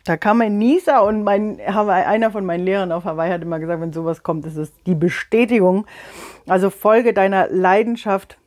da, 0.05 0.17
kam 0.17 0.41
ein 0.41 0.59
Nieser 0.59 1.05
und 1.05 1.25
mein, 1.25 1.61
einer 1.61 2.31
von 2.31 2.45
meinen 2.45 2.65
Lehrern 2.65 2.93
auf 2.93 3.05
Hawaii 3.05 3.31
hat 3.31 3.43
immer 3.43 3.59
gesagt, 3.59 3.81
wenn 3.81 3.93
sowas 3.93 4.23
kommt, 4.23 4.47
ist 4.47 4.57
es 4.57 4.73
die 4.85 4.95
Bestätigung. 4.95 5.87
Also 6.47 6.71
folge 6.71 7.13
deiner 7.15 7.49
Leidenschaft, 7.49 8.39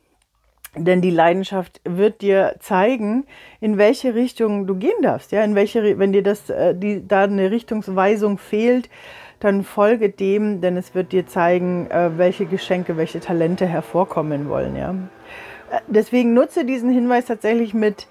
denn 0.76 1.00
die 1.00 1.10
Leidenschaft 1.10 1.80
wird 1.84 2.20
dir 2.20 2.56
zeigen, 2.60 3.24
in 3.60 3.78
welche 3.78 4.14
Richtung 4.14 4.66
du 4.66 4.76
gehen 4.76 5.02
darfst. 5.02 5.32
Ja, 5.32 5.42
in 5.42 5.54
welche, 5.54 5.98
wenn 5.98 6.12
dir 6.12 6.22
das, 6.22 6.48
äh, 6.50 6.74
die, 6.74 7.06
da 7.06 7.24
eine 7.24 7.50
Richtungsweisung 7.50 8.38
fehlt, 8.38 8.88
dann 9.40 9.62
folge 9.62 10.10
dem, 10.10 10.60
denn 10.60 10.76
es 10.76 10.94
wird 10.94 11.12
dir 11.12 11.26
zeigen, 11.26 11.90
äh, 11.90 12.16
welche 12.16 12.46
Geschenke, 12.46 12.96
welche 12.96 13.20
Talente 13.20 13.66
hervorkommen 13.66 14.48
wollen. 14.48 14.76
Ja 14.76 14.94
deswegen 15.86 16.34
nutze 16.34 16.64
diesen 16.64 16.90
Hinweis 16.90 17.26
tatsächlich 17.26 17.74
mit, 17.74 18.06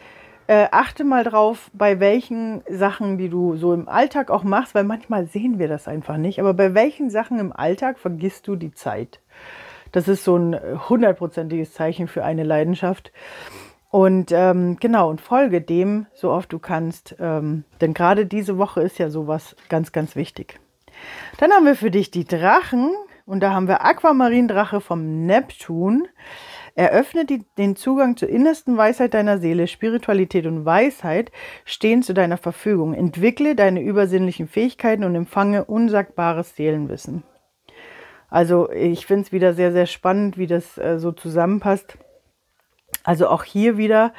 äh, 0.48 0.68
achte 0.72 1.04
mal 1.04 1.24
drauf, 1.24 1.70
bei 1.74 2.00
welchen 2.00 2.64
Sachen, 2.70 3.18
die 3.18 3.30
du 3.30 3.56
so 3.58 3.74
im 3.74 3.88
Alltag 3.88 4.32
auch 4.32 4.44
machst, 4.44 4.76
weil 4.76 4.84
manchmal 4.84 5.28
sehen 5.28 5.60
wir 5.60 5.68
das 5.68 5.88
einfach 5.88 6.18
nicht, 6.18 6.40
aber 6.40 6.54
bei 6.54 6.74
welchen 6.74 7.10
Sachen 7.10 7.40
im 7.40 7.54
Alltag 7.54 8.00
vergisst 8.00 8.48
du 8.48 8.56
die 8.56 8.74
Zeit? 8.74 9.20
Das 9.92 10.08
ist 10.08 10.24
so 10.24 10.38
ein 10.38 10.60
hundertprozentiges 10.90 11.74
Zeichen 11.74 12.08
für 12.08 12.24
eine 12.24 12.44
Leidenschaft. 12.44 13.12
Und 13.90 14.32
ähm, 14.34 14.78
genau, 14.80 15.10
und 15.10 15.22
folge 15.22 15.62
dem, 15.62 16.08
so 16.14 16.32
oft 16.32 16.52
du 16.52 16.60
kannst, 16.60 17.16
ähm, 17.20 17.64
denn 17.80 17.94
gerade 17.94 18.26
diese 18.26 18.58
Woche 18.58 18.82
ist 18.82 19.00
ja 19.00 19.10
sowas 19.10 19.56
ganz, 19.70 19.92
ganz 19.94 20.16
wichtig. 20.16 20.60
Dann 21.38 21.52
haben 21.52 21.66
wir 21.66 21.76
für 21.76 21.92
dich 21.92 22.12
die 22.12 22.26
Drachen 22.26 22.92
und 23.26 23.42
da 23.42 23.54
haben 23.54 23.68
wir 23.68 23.86
Aquamarindrache 23.86 24.82
vom 24.82 25.26
Neptun. 25.26 26.08
Eröffne 26.78 27.26
die, 27.26 27.44
den 27.58 27.76
Zugang 27.76 28.18
zur 28.18 28.30
innersten 28.30 28.78
Weisheit 28.78 29.16
deiner 29.16 29.40
Seele. 29.40 29.66
Spiritualität 29.66 30.46
und 30.46 30.63
Weisheit 30.63 31.32
stehen 31.66 32.04
zu 32.04 32.13
deiner 32.13 32.38
Verfügung. 32.38 32.94
Entwickle 32.94 33.56
deine 33.56 33.82
übersinnlichen 33.82 34.48
Fähigkeiten 34.48 35.04
und 35.04 35.16
empfange 35.16 35.66
unsagbares 35.66 36.56
Seelenwissen. 36.56 37.24
Also 38.30 38.70
ich 38.72 39.08
finde 39.08 39.24
es 39.24 39.32
wieder 39.32 39.56
sehr, 39.56 39.72
sehr 39.72 39.88
spannend, 39.88 40.38
wie 40.38 40.46
das 40.46 40.78
äh, 40.78 41.00
so 41.00 41.12
zusammenpasst. 41.12 41.98
Also 43.04 43.28
auch 43.28 43.44
hier 43.44 43.78
wieder 43.78 44.13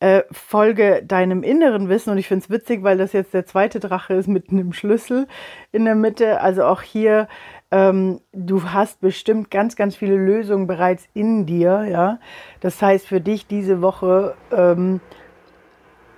äh, 0.00 0.24
folge 0.30 1.02
deinem 1.02 1.42
inneren 1.42 1.88
Wissen 1.88 2.10
und 2.10 2.18
ich 2.18 2.28
finde 2.28 2.44
es 2.44 2.50
witzig, 2.50 2.82
weil 2.82 2.98
das 2.98 3.14
jetzt 3.14 3.32
der 3.32 3.46
zweite 3.46 3.80
Drache 3.80 4.12
ist 4.12 4.28
mit 4.28 4.50
einem 4.50 4.74
Schlüssel 4.74 5.28
in 5.70 5.86
der 5.86 5.94
Mitte. 5.94 6.42
Also 6.42 6.64
auch 6.64 6.82
hier 6.82 7.26
ähm, 7.72 8.20
du 8.32 8.62
hast 8.64 9.00
bestimmt 9.00 9.50
ganz, 9.50 9.76
ganz 9.76 9.96
viele 9.96 10.16
Lösungen 10.16 10.66
bereits 10.66 11.08
in 11.14 11.46
dir. 11.46 11.86
Ja? 11.90 12.20
Das 12.60 12.80
heißt 12.80 13.08
für 13.08 13.20
dich 13.20 13.46
diese 13.46 13.80
Woche 13.80 14.34
ähm, 14.52 15.00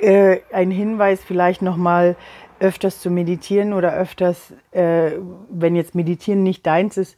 äh, 0.01 0.41
ein 0.53 0.73
Hinweis 0.73 1.23
vielleicht 1.25 1.63
nochmal 1.63 2.17
öfters 2.59 3.01
zu 3.01 3.09
meditieren 3.09 3.73
oder 3.73 3.95
öfters, 3.95 4.53
äh, 4.73 5.13
wenn 5.49 5.77
jetzt 5.77 5.95
Meditieren 5.95 6.43
nicht 6.43 6.67
deins 6.67 6.97
ist, 6.97 7.17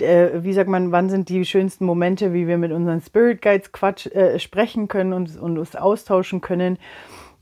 äh, 0.00 0.42
wie 0.42 0.52
sagt 0.52 0.68
man, 0.68 0.92
wann 0.92 1.08
sind 1.08 1.30
die 1.30 1.44
schönsten 1.46 1.86
Momente, 1.86 2.34
wie 2.34 2.46
wir 2.46 2.58
mit 2.58 2.72
unseren 2.72 3.00
Spirit 3.00 3.40
Guides 3.40 3.72
Quatsch 3.72 4.06
äh, 4.06 4.38
sprechen 4.38 4.88
können 4.88 5.14
und, 5.14 5.36
und 5.38 5.58
uns 5.58 5.74
austauschen 5.74 6.42
können. 6.42 6.78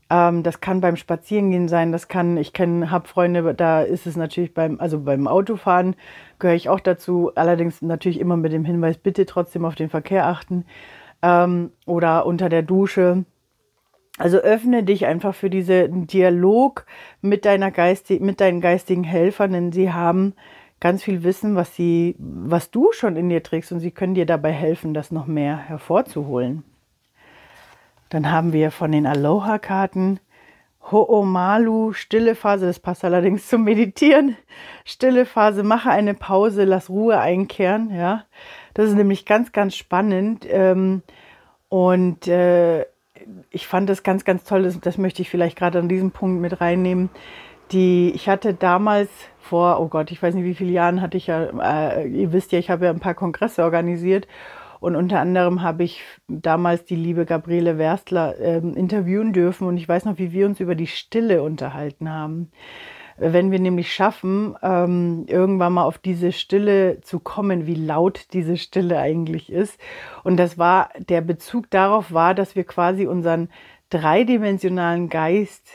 Ähm, 0.09 0.43
das 0.43 0.61
kann 0.61 0.81
beim 0.81 0.95
Spazierengehen 0.95 1.67
sein, 1.67 1.91
das 1.91 2.07
kann, 2.07 2.37
ich 2.37 2.53
kenne, 2.53 2.91
habe 2.91 3.07
Freunde, 3.07 3.53
da 3.53 3.81
ist 3.81 4.07
es 4.07 4.15
natürlich 4.15 4.53
beim, 4.53 4.79
also 4.79 5.01
beim 5.01 5.27
Autofahren 5.27 5.95
gehöre 6.39 6.55
ich 6.55 6.69
auch 6.69 6.79
dazu, 6.79 7.31
allerdings 7.35 7.81
natürlich 7.81 8.19
immer 8.19 8.37
mit 8.37 8.53
dem 8.53 8.63
Hinweis, 8.63 8.97
bitte 8.97 9.25
trotzdem 9.25 9.65
auf 9.65 9.75
den 9.75 9.89
Verkehr 9.89 10.25
achten 10.27 10.65
ähm, 11.21 11.71
oder 11.85 12.25
unter 12.25 12.49
der 12.49 12.61
Dusche. 12.61 13.25
Also 14.17 14.37
öffne 14.37 14.83
dich 14.83 15.05
einfach 15.05 15.35
für 15.35 15.49
diesen 15.49 16.07
Dialog 16.07 16.85
mit 17.21 17.45
deiner 17.45 17.69
Geistig 17.69 18.19
mit 18.19 18.41
deinen 18.41 18.61
geistigen 18.61 19.03
Helfern, 19.03 19.51
denn 19.51 19.71
sie 19.71 19.91
haben 19.93 20.33
ganz 20.79 21.03
viel 21.03 21.23
Wissen, 21.23 21.55
was 21.55 21.75
sie, 21.75 22.15
was 22.17 22.71
du 22.71 22.91
schon 22.93 23.15
in 23.15 23.29
dir 23.29 23.43
trägst 23.43 23.71
und 23.71 23.79
sie 23.79 23.91
können 23.91 24.15
dir 24.15 24.25
dabei 24.25 24.51
helfen, 24.51 24.93
das 24.93 25.11
noch 25.11 25.27
mehr 25.27 25.57
hervorzuholen. 25.57 26.63
Dann 28.09 28.31
haben 28.31 28.53
wir 28.53 28.71
von 28.71 28.91
den 28.91 29.05
Aloha-Karten 29.05 30.19
Ho'omalu, 30.91 31.93
stille 31.93 32.33
Phase, 32.33 32.65
das 32.65 32.79
passt 32.79 33.03
allerdings 33.03 33.47
zum 33.47 33.63
Meditieren. 33.65 34.37
Stille 34.85 35.25
Phase, 35.25 35.63
mache 35.63 35.89
eine 35.89 36.13
Pause, 36.13 36.63
lass 36.63 36.89
Ruhe 36.89 37.19
einkehren. 37.19 37.93
Ja, 37.93 38.23
das 38.73 38.89
ist 38.89 38.95
nämlich 38.95 39.25
ganz, 39.25 39.51
ganz 39.51 39.75
spannend. 39.75 40.45
Ähm, 40.49 41.01
und 41.67 42.27
äh, 42.27 42.85
ich 43.51 43.67
fand 43.67 43.89
das 43.89 44.03
ganz, 44.03 44.23
ganz 44.23 44.45
toll. 44.45 44.63
Das, 44.63 44.79
das 44.79 44.97
möchte 44.97 45.21
ich 45.21 45.29
vielleicht 45.29 45.57
gerade 45.57 45.79
an 45.79 45.89
diesem 45.89 46.11
Punkt 46.11 46.41
mit 46.41 46.61
reinnehmen. 46.61 47.09
Die, 47.73 48.11
ich 48.15 48.29
hatte 48.29 48.53
damals 48.53 49.09
vor, 49.41 49.81
oh 49.81 49.87
Gott, 49.87 50.09
ich 50.11 50.23
weiß 50.23 50.35
nicht 50.35 50.45
wie 50.45 50.55
viele 50.55 50.71
Jahren 50.71 51.01
hatte 51.01 51.17
ich 51.17 51.27
ja, 51.27 51.43
äh, 51.43 52.07
ihr 52.07 52.31
wisst 52.31 52.53
ja, 52.53 52.59
ich 52.59 52.69
habe 52.69 52.85
ja 52.85 52.91
ein 52.91 53.01
paar 53.01 53.13
Kongresse 53.13 53.63
organisiert 53.63 54.25
Und 54.87 54.95
unter 54.95 55.19
anderem 55.19 55.63
habe 55.63 55.83
ich 55.83 56.01
damals 56.29 56.85
die 56.85 56.95
liebe 56.95 57.25
Gabriele 57.25 57.77
Werstler 57.77 58.39
äh, 58.39 58.59
interviewen 58.59 59.33
dürfen. 59.33 59.67
Und 59.67 59.75
ich 59.75 59.85
weiß 59.85 60.05
noch, 60.05 60.17
wie 60.17 60.31
wir 60.31 60.45
uns 60.45 60.61
über 60.61 60.75
die 60.75 60.87
Stille 60.87 61.43
unterhalten 61.43 62.09
haben. 62.09 62.51
Wenn 63.17 63.51
wir 63.51 63.59
nämlich 63.59 63.93
schaffen, 63.93 64.55
ähm, 64.63 65.25
irgendwann 65.27 65.73
mal 65.73 65.83
auf 65.83 65.97
diese 65.97 66.31
Stille 66.31 67.01
zu 67.01 67.19
kommen, 67.19 67.67
wie 67.67 67.75
laut 67.75 68.27
diese 68.31 68.55
Stille 68.55 68.97
eigentlich 68.97 69.51
ist. 69.51 69.77
Und 70.23 70.37
das 70.37 70.57
war, 70.57 70.91
der 70.97 71.19
Bezug 71.19 71.69
darauf 71.69 72.13
war, 72.13 72.33
dass 72.33 72.55
wir 72.55 72.63
quasi 72.63 73.07
unseren 73.07 73.49
dreidimensionalen 73.89 75.09
Geist 75.09 75.67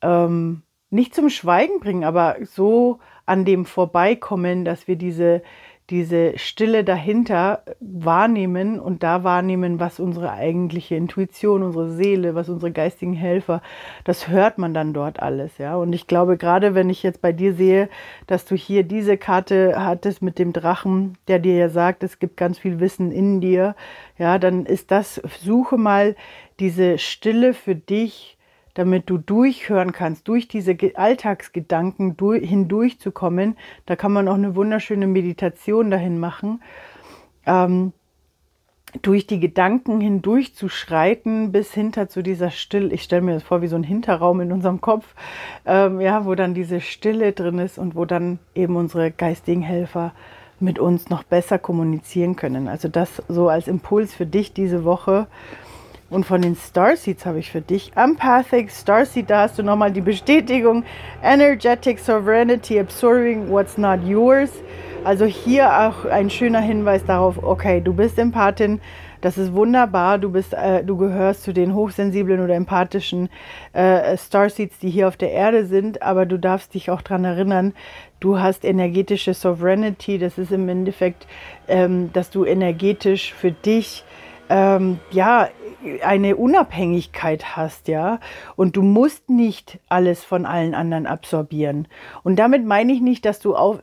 ähm, 0.00 0.62
nicht 0.88 1.14
zum 1.14 1.28
Schweigen 1.28 1.78
bringen, 1.78 2.04
aber 2.04 2.36
so 2.44 3.00
an 3.26 3.44
dem 3.44 3.66
vorbeikommen, 3.66 4.64
dass 4.64 4.88
wir 4.88 4.96
diese 4.96 5.42
diese 5.90 6.38
Stille 6.38 6.84
dahinter 6.84 7.62
wahrnehmen 7.80 8.78
und 8.78 9.02
da 9.02 9.24
wahrnehmen, 9.24 9.80
was 9.80 9.98
unsere 9.98 10.32
eigentliche 10.32 10.94
Intuition, 10.94 11.62
unsere 11.62 11.90
Seele, 11.90 12.34
was 12.34 12.48
unsere 12.48 12.70
geistigen 12.70 13.14
Helfer, 13.14 13.60
das 14.04 14.28
hört 14.28 14.58
man 14.58 14.72
dann 14.72 14.94
dort 14.94 15.20
alles, 15.20 15.58
ja. 15.58 15.76
Und 15.76 15.92
ich 15.92 16.06
glaube, 16.06 16.36
gerade 16.36 16.74
wenn 16.74 16.90
ich 16.90 17.02
jetzt 17.02 17.20
bei 17.20 17.32
dir 17.32 17.54
sehe, 17.54 17.88
dass 18.26 18.44
du 18.44 18.54
hier 18.54 18.84
diese 18.84 19.16
Karte 19.16 19.74
hattest 19.76 20.22
mit 20.22 20.38
dem 20.38 20.52
Drachen, 20.52 21.18
der 21.26 21.40
dir 21.40 21.56
ja 21.56 21.68
sagt, 21.68 22.04
es 22.04 22.18
gibt 22.18 22.36
ganz 22.36 22.58
viel 22.58 22.78
Wissen 22.78 23.10
in 23.10 23.40
dir, 23.40 23.74
ja, 24.16 24.38
dann 24.38 24.66
ist 24.66 24.90
das, 24.90 25.20
suche 25.42 25.76
mal 25.76 26.14
diese 26.60 26.98
Stille 26.98 27.52
für 27.52 27.74
dich, 27.74 28.36
damit 28.74 29.10
du 29.10 29.18
durchhören 29.18 29.92
kannst, 29.92 30.28
durch 30.28 30.48
diese 30.48 30.76
Alltagsgedanken 30.94 32.16
durch, 32.16 32.48
hindurchzukommen. 32.48 33.56
Da 33.86 33.96
kann 33.96 34.12
man 34.12 34.28
auch 34.28 34.34
eine 34.34 34.54
wunderschöne 34.54 35.06
Meditation 35.06 35.90
dahin 35.90 36.18
machen. 36.18 36.62
Ähm, 37.46 37.92
durch 39.02 39.26
die 39.26 39.38
Gedanken 39.38 40.00
hindurchzuschreiten 40.00 41.52
bis 41.52 41.72
hinter 41.72 42.08
zu 42.08 42.22
dieser 42.22 42.50
Stille. 42.50 42.92
Ich 42.92 43.02
stelle 43.02 43.22
mir 43.22 43.34
das 43.34 43.42
vor 43.42 43.62
wie 43.62 43.68
so 43.68 43.76
ein 43.76 43.84
Hinterraum 43.84 44.40
in 44.40 44.52
unserem 44.52 44.80
Kopf, 44.80 45.14
ähm, 45.64 46.00
ja, 46.00 46.24
wo 46.24 46.34
dann 46.34 46.54
diese 46.54 46.80
Stille 46.80 47.32
drin 47.32 47.58
ist 47.58 47.78
und 47.78 47.94
wo 47.94 48.04
dann 48.04 48.40
eben 48.54 48.76
unsere 48.76 49.10
geistigen 49.10 49.62
Helfer 49.62 50.12
mit 50.58 50.78
uns 50.78 51.08
noch 51.08 51.22
besser 51.22 51.58
kommunizieren 51.58 52.36
können. 52.36 52.68
Also 52.68 52.88
das 52.88 53.22
so 53.28 53.48
als 53.48 53.68
Impuls 53.68 54.14
für 54.14 54.26
dich 54.26 54.52
diese 54.52 54.84
Woche. 54.84 55.26
Und 56.10 56.26
von 56.26 56.42
den 56.42 56.56
Starseeds 56.56 57.24
habe 57.24 57.38
ich 57.38 57.50
für 57.50 57.60
dich 57.60 57.92
Empathic 57.94 58.70
Starseed, 58.72 59.30
da 59.30 59.42
hast 59.42 59.58
du 59.58 59.62
nochmal 59.62 59.92
die 59.92 60.00
Bestätigung. 60.00 60.82
Energetic 61.22 62.00
Sovereignty, 62.00 62.80
Absorbing 62.80 63.48
What's 63.48 63.78
Not 63.78 64.00
Yours. 64.04 64.50
Also 65.04 65.24
hier 65.24 65.72
auch 65.72 66.04
ein 66.04 66.28
schöner 66.28 66.60
Hinweis 66.60 67.04
darauf, 67.04 67.42
okay, 67.42 67.80
du 67.80 67.94
bist 67.94 68.18
Empathin, 68.18 68.80
das 69.22 69.38
ist 69.38 69.54
wunderbar, 69.54 70.18
du, 70.18 70.30
bist, 70.30 70.52
äh, 70.52 70.84
du 70.84 70.96
gehörst 70.96 71.42
zu 71.42 71.52
den 71.52 71.74
hochsensiblen 71.74 72.40
oder 72.40 72.54
empathischen 72.54 73.30
äh, 73.72 74.16
Starseeds, 74.16 74.78
die 74.78 74.90
hier 74.90 75.08
auf 75.08 75.16
der 75.16 75.30
Erde 75.30 75.64
sind, 75.64 76.02
aber 76.02 76.26
du 76.26 76.38
darfst 76.38 76.74
dich 76.74 76.90
auch 76.90 77.00
daran 77.00 77.24
erinnern, 77.24 77.72
du 78.18 78.40
hast 78.40 78.64
energetische 78.64 79.32
Sovereignty, 79.32 80.18
das 80.18 80.36
ist 80.38 80.52
im 80.52 80.68
Endeffekt, 80.68 81.26
ähm, 81.68 82.10
dass 82.12 82.30
du 82.30 82.44
energetisch 82.44 83.32
für 83.32 83.52
dich 83.52 84.04
ähm, 84.50 84.98
ja, 85.12 85.48
eine 86.02 86.36
Unabhängigkeit 86.36 87.56
hast, 87.56 87.88
ja, 87.88 88.18
und 88.56 88.76
du 88.76 88.82
musst 88.82 89.30
nicht 89.30 89.78
alles 89.88 90.22
von 90.24 90.44
allen 90.44 90.74
anderen 90.74 91.06
absorbieren. 91.06 91.88
Und 92.22 92.38
damit 92.38 92.66
meine 92.66 92.92
ich 92.92 93.00
nicht, 93.00 93.24
dass 93.24 93.40
du 93.40 93.56
auch, 93.56 93.78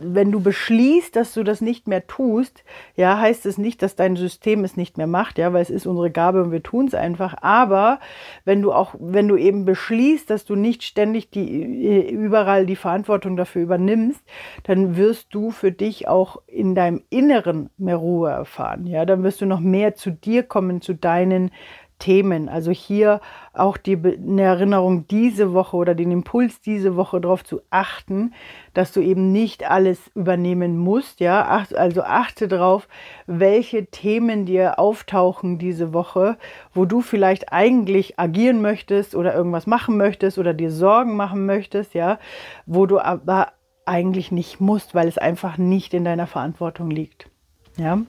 wenn 0.00 0.32
du 0.32 0.40
beschließt, 0.40 1.14
dass 1.14 1.34
du 1.34 1.44
das 1.44 1.60
nicht 1.60 1.86
mehr 1.86 2.06
tust, 2.06 2.64
ja, 2.96 3.20
heißt 3.20 3.46
es 3.46 3.58
nicht, 3.58 3.82
dass 3.82 3.94
dein 3.94 4.16
System 4.16 4.64
es 4.64 4.76
nicht 4.76 4.96
mehr 4.96 5.06
macht, 5.06 5.38
ja, 5.38 5.52
weil 5.52 5.62
es 5.62 5.70
ist 5.70 5.86
unsere 5.86 6.10
Gabe 6.10 6.42
und 6.42 6.50
wir 6.50 6.62
tun 6.62 6.86
es 6.86 6.94
einfach. 6.94 7.36
Aber 7.42 8.00
wenn 8.44 8.62
du 8.62 8.72
auch, 8.72 8.94
wenn 8.98 9.28
du 9.28 9.36
eben 9.36 9.64
beschließt, 9.64 10.28
dass 10.28 10.46
du 10.46 10.56
nicht 10.56 10.82
ständig 10.82 11.30
die 11.30 12.10
überall 12.10 12.66
die 12.66 12.76
Verantwortung 12.76 13.36
dafür 13.36 13.62
übernimmst, 13.62 14.20
dann 14.64 14.96
wirst 14.96 15.28
du 15.30 15.50
für 15.50 15.70
dich 15.70 16.08
auch 16.08 16.40
in 16.46 16.74
deinem 16.74 17.02
Inneren 17.10 17.70
mehr 17.76 17.96
Ruhe 17.96 18.30
erfahren, 18.30 18.86
ja, 18.86 19.04
dann 19.04 19.22
wirst 19.22 19.40
du 19.40 19.46
noch 19.46 19.60
mehr 19.60 19.94
zu 19.94 20.05
dir 20.10 20.42
kommen, 20.42 20.80
zu 20.80 20.94
deinen 20.94 21.26
deinen 21.26 21.50
Themen. 21.98 22.50
Also 22.50 22.72
hier 22.72 23.22
auch 23.54 23.78
die 23.78 23.96
eine 23.96 24.42
Erinnerung 24.42 25.08
diese 25.08 25.54
Woche 25.54 25.76
oder 25.76 25.94
den 25.94 26.10
Impuls 26.10 26.60
diese 26.60 26.94
Woche 26.94 27.22
darauf 27.22 27.42
zu 27.42 27.62
achten, 27.70 28.34
dass 28.74 28.92
du 28.92 29.00
eben 29.00 29.32
nicht 29.32 29.70
alles 29.70 30.10
übernehmen 30.14 30.76
musst. 30.76 31.20
Ja, 31.20 31.64
also 31.74 32.02
achte 32.02 32.48
darauf, 32.48 32.86
welche 33.26 33.86
Themen 33.86 34.44
dir 34.44 34.78
auftauchen 34.78 35.58
diese 35.58 35.94
Woche, 35.94 36.36
wo 36.74 36.84
du 36.84 37.00
vielleicht 37.00 37.50
eigentlich 37.50 38.18
agieren 38.18 38.60
möchtest 38.60 39.14
oder 39.14 39.34
irgendwas 39.34 39.66
machen 39.66 39.96
möchtest 39.96 40.36
oder 40.36 40.52
dir 40.52 40.70
Sorgen 40.70 41.16
machen 41.16 41.46
möchtest. 41.46 41.94
Ja, 41.94 42.18
wo 42.66 42.84
du 42.84 42.98
aber 42.98 43.52
eigentlich 43.86 44.32
nicht 44.32 44.60
musst, 44.60 44.94
weil 44.94 45.08
es 45.08 45.16
einfach 45.16 45.56
nicht 45.56 45.94
in 45.94 46.04
deiner 46.04 46.26
Verantwortung 46.26 46.90
liegt. 46.90 47.30
Ja. 47.78 48.02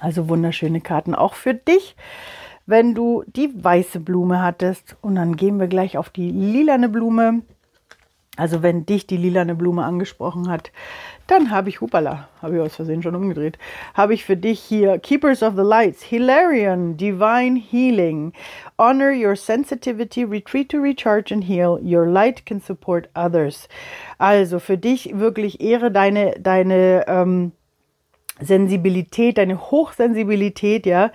Also 0.00 0.28
wunderschöne 0.28 0.80
Karten 0.80 1.14
auch 1.14 1.34
für 1.34 1.54
dich, 1.54 1.94
wenn 2.66 2.94
du 2.94 3.24
die 3.26 3.52
weiße 3.54 4.00
Blume 4.00 4.42
hattest. 4.42 4.96
Und 5.02 5.16
dann 5.16 5.36
gehen 5.36 5.60
wir 5.60 5.68
gleich 5.68 5.98
auf 5.98 6.10
die 6.10 6.30
lilane 6.30 6.88
Blume. 6.88 7.42
Also 8.36 8.62
wenn 8.62 8.86
dich 8.86 9.06
die 9.06 9.18
lilane 9.18 9.54
Blume 9.54 9.84
angesprochen 9.84 10.48
hat, 10.48 10.72
dann 11.26 11.50
habe 11.50 11.68
ich, 11.68 11.80
hupala, 11.80 12.28
habe 12.40 12.56
ich 12.56 12.62
aus 12.62 12.76
Versehen 12.76 13.02
schon 13.02 13.14
umgedreht, 13.14 13.58
habe 13.92 14.14
ich 14.14 14.24
für 14.24 14.36
dich 14.36 14.60
hier 14.60 14.98
Keepers 14.98 15.42
of 15.42 15.56
the 15.56 15.62
Lights, 15.62 16.02
Hilarion, 16.02 16.96
Divine 16.96 17.56
Healing, 17.56 18.32
Honor 18.78 19.12
your 19.12 19.36
sensitivity, 19.36 20.24
retreat 20.24 20.70
to 20.70 20.78
recharge 20.78 21.32
and 21.32 21.44
heal, 21.44 21.78
your 21.82 22.06
light 22.06 22.46
can 22.46 22.60
support 22.60 23.10
others. 23.14 23.68
Also 24.18 24.58
für 24.58 24.78
dich 24.78 25.18
wirklich 25.18 25.60
ehre 25.60 25.90
deine, 25.90 26.34
deine, 26.40 27.04
ähm, 27.08 27.52
Sensibilität, 28.42 29.36
deine 29.36 29.54
Hochsensibilität, 29.54 30.86
ja, 30.86 31.10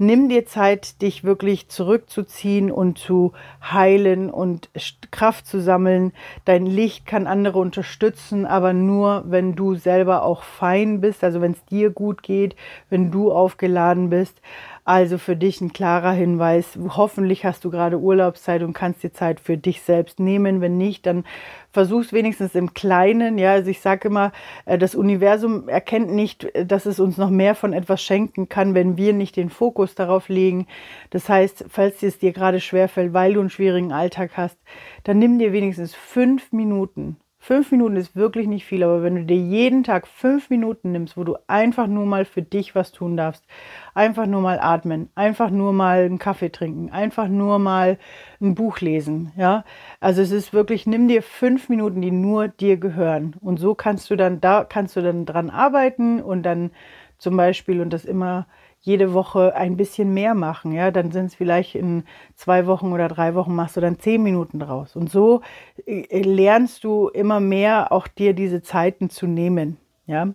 nimm 0.00 0.28
dir 0.28 0.46
Zeit, 0.46 1.02
dich 1.02 1.24
wirklich 1.24 1.68
zurückzuziehen 1.68 2.72
und 2.72 2.98
zu 2.98 3.32
heilen 3.62 4.30
und 4.30 4.70
Kraft 5.10 5.46
zu 5.46 5.60
sammeln. 5.60 6.12
Dein 6.46 6.66
Licht 6.66 7.06
kann 7.06 7.26
andere 7.26 7.58
unterstützen, 7.58 8.46
aber 8.46 8.72
nur, 8.72 9.24
wenn 9.26 9.54
du 9.54 9.74
selber 9.74 10.24
auch 10.24 10.42
fein 10.42 11.00
bist, 11.00 11.22
also 11.22 11.40
wenn 11.40 11.52
es 11.52 11.64
dir 11.66 11.90
gut 11.90 12.22
geht, 12.22 12.56
wenn 12.88 13.10
du 13.10 13.30
aufgeladen 13.30 14.10
bist. 14.10 14.40
Also 14.84 15.18
für 15.18 15.36
dich 15.36 15.60
ein 15.60 15.72
klarer 15.72 16.12
Hinweis. 16.12 16.78
Hoffentlich 16.96 17.44
hast 17.44 17.64
du 17.64 17.70
gerade 17.70 18.00
Urlaubszeit 18.00 18.62
und 18.62 18.72
kannst 18.72 19.02
dir 19.02 19.12
Zeit 19.12 19.38
für 19.38 19.56
dich 19.56 19.82
selbst 19.82 20.18
nehmen. 20.18 20.60
Wenn 20.60 20.78
nicht, 20.78 21.06
dann 21.06 21.24
versuch's 21.70 22.12
wenigstens 22.12 22.54
im 22.54 22.74
Kleinen. 22.74 23.38
Ja, 23.38 23.52
also 23.52 23.70
ich 23.70 23.80
sage 23.80 24.08
immer, 24.08 24.32
äh, 24.64 24.78
das 24.78 24.94
Universum 24.94 25.68
erkennt 25.68 26.10
nicht, 26.10 26.44
äh, 26.44 26.66
dass 26.66 26.86
es 26.86 26.98
uns 26.98 27.18
noch 27.18 27.30
mehr 27.30 27.54
von 27.54 27.72
etwas 27.72 28.02
schenken 28.02 28.48
kann, 28.48 28.74
wenn 28.74 28.96
wir 28.96 29.12
nicht 29.12 29.36
den 29.36 29.50
Fokus 29.50 29.89
darauf 29.94 30.28
legen. 30.28 30.66
Das 31.10 31.28
heißt, 31.28 31.66
falls 31.68 32.02
es 32.02 32.18
dir 32.18 32.32
gerade 32.32 32.60
schwerfällt, 32.60 33.12
weil 33.12 33.34
du 33.34 33.40
einen 33.40 33.50
schwierigen 33.50 33.92
Alltag 33.92 34.32
hast, 34.36 34.58
dann 35.04 35.18
nimm 35.18 35.38
dir 35.38 35.52
wenigstens 35.52 35.94
fünf 35.94 36.52
Minuten 36.52 37.16
Fünf 37.42 37.70
Minuten 37.72 37.96
ist 37.96 38.14
wirklich 38.14 38.46
nicht 38.46 38.66
viel, 38.66 38.82
aber 38.82 39.02
wenn 39.02 39.14
du 39.14 39.24
dir 39.24 39.38
jeden 39.38 39.82
Tag 39.82 40.06
fünf 40.06 40.50
Minuten 40.50 40.92
nimmst, 40.92 41.16
wo 41.16 41.24
du 41.24 41.38
einfach 41.46 41.86
nur 41.86 42.04
mal 42.04 42.26
für 42.26 42.42
dich 42.42 42.74
was 42.74 42.92
tun 42.92 43.16
darfst, 43.16 43.46
einfach 43.94 44.26
nur 44.26 44.42
mal 44.42 44.60
atmen, 44.60 45.08
einfach 45.14 45.48
nur 45.48 45.72
mal 45.72 46.04
einen 46.04 46.18
Kaffee 46.18 46.52
trinken, 46.52 46.90
einfach 46.90 47.28
nur 47.28 47.58
mal 47.58 47.98
ein 48.42 48.54
Buch 48.54 48.80
lesen, 48.80 49.32
ja. 49.38 49.64
Also 50.00 50.20
es 50.20 50.32
ist 50.32 50.52
wirklich, 50.52 50.86
nimm 50.86 51.08
dir 51.08 51.22
fünf 51.22 51.70
Minuten, 51.70 52.02
die 52.02 52.10
nur 52.10 52.48
dir 52.48 52.76
gehören. 52.76 53.34
Und 53.40 53.58
so 53.58 53.74
kannst 53.74 54.10
du 54.10 54.16
dann, 54.16 54.42
da 54.42 54.64
kannst 54.64 54.96
du 54.96 55.00
dann 55.00 55.24
dran 55.24 55.48
arbeiten 55.48 56.20
und 56.20 56.42
dann 56.42 56.72
zum 57.16 57.38
Beispiel 57.38 57.80
und 57.80 57.90
das 57.90 58.04
immer 58.04 58.48
jede 58.80 59.12
Woche 59.12 59.54
ein 59.54 59.76
bisschen 59.76 60.14
mehr 60.14 60.34
machen. 60.34 60.72
Ja, 60.72 60.90
dann 60.90 61.12
sind 61.12 61.26
es 61.26 61.34
vielleicht 61.34 61.74
in 61.74 62.04
zwei 62.34 62.66
Wochen 62.66 62.92
oder 62.92 63.08
drei 63.08 63.34
Wochen 63.34 63.54
machst 63.54 63.76
du 63.76 63.80
dann 63.80 63.98
zehn 63.98 64.22
Minuten 64.22 64.58
draus. 64.58 64.96
Und 64.96 65.10
so 65.10 65.42
äh, 65.86 66.22
lernst 66.22 66.84
du 66.84 67.08
immer 67.08 67.40
mehr 67.40 67.92
auch 67.92 68.08
dir 68.08 68.32
diese 68.32 68.62
Zeiten 68.62 69.10
zu 69.10 69.26
nehmen. 69.26 69.76
Ja, 70.06 70.26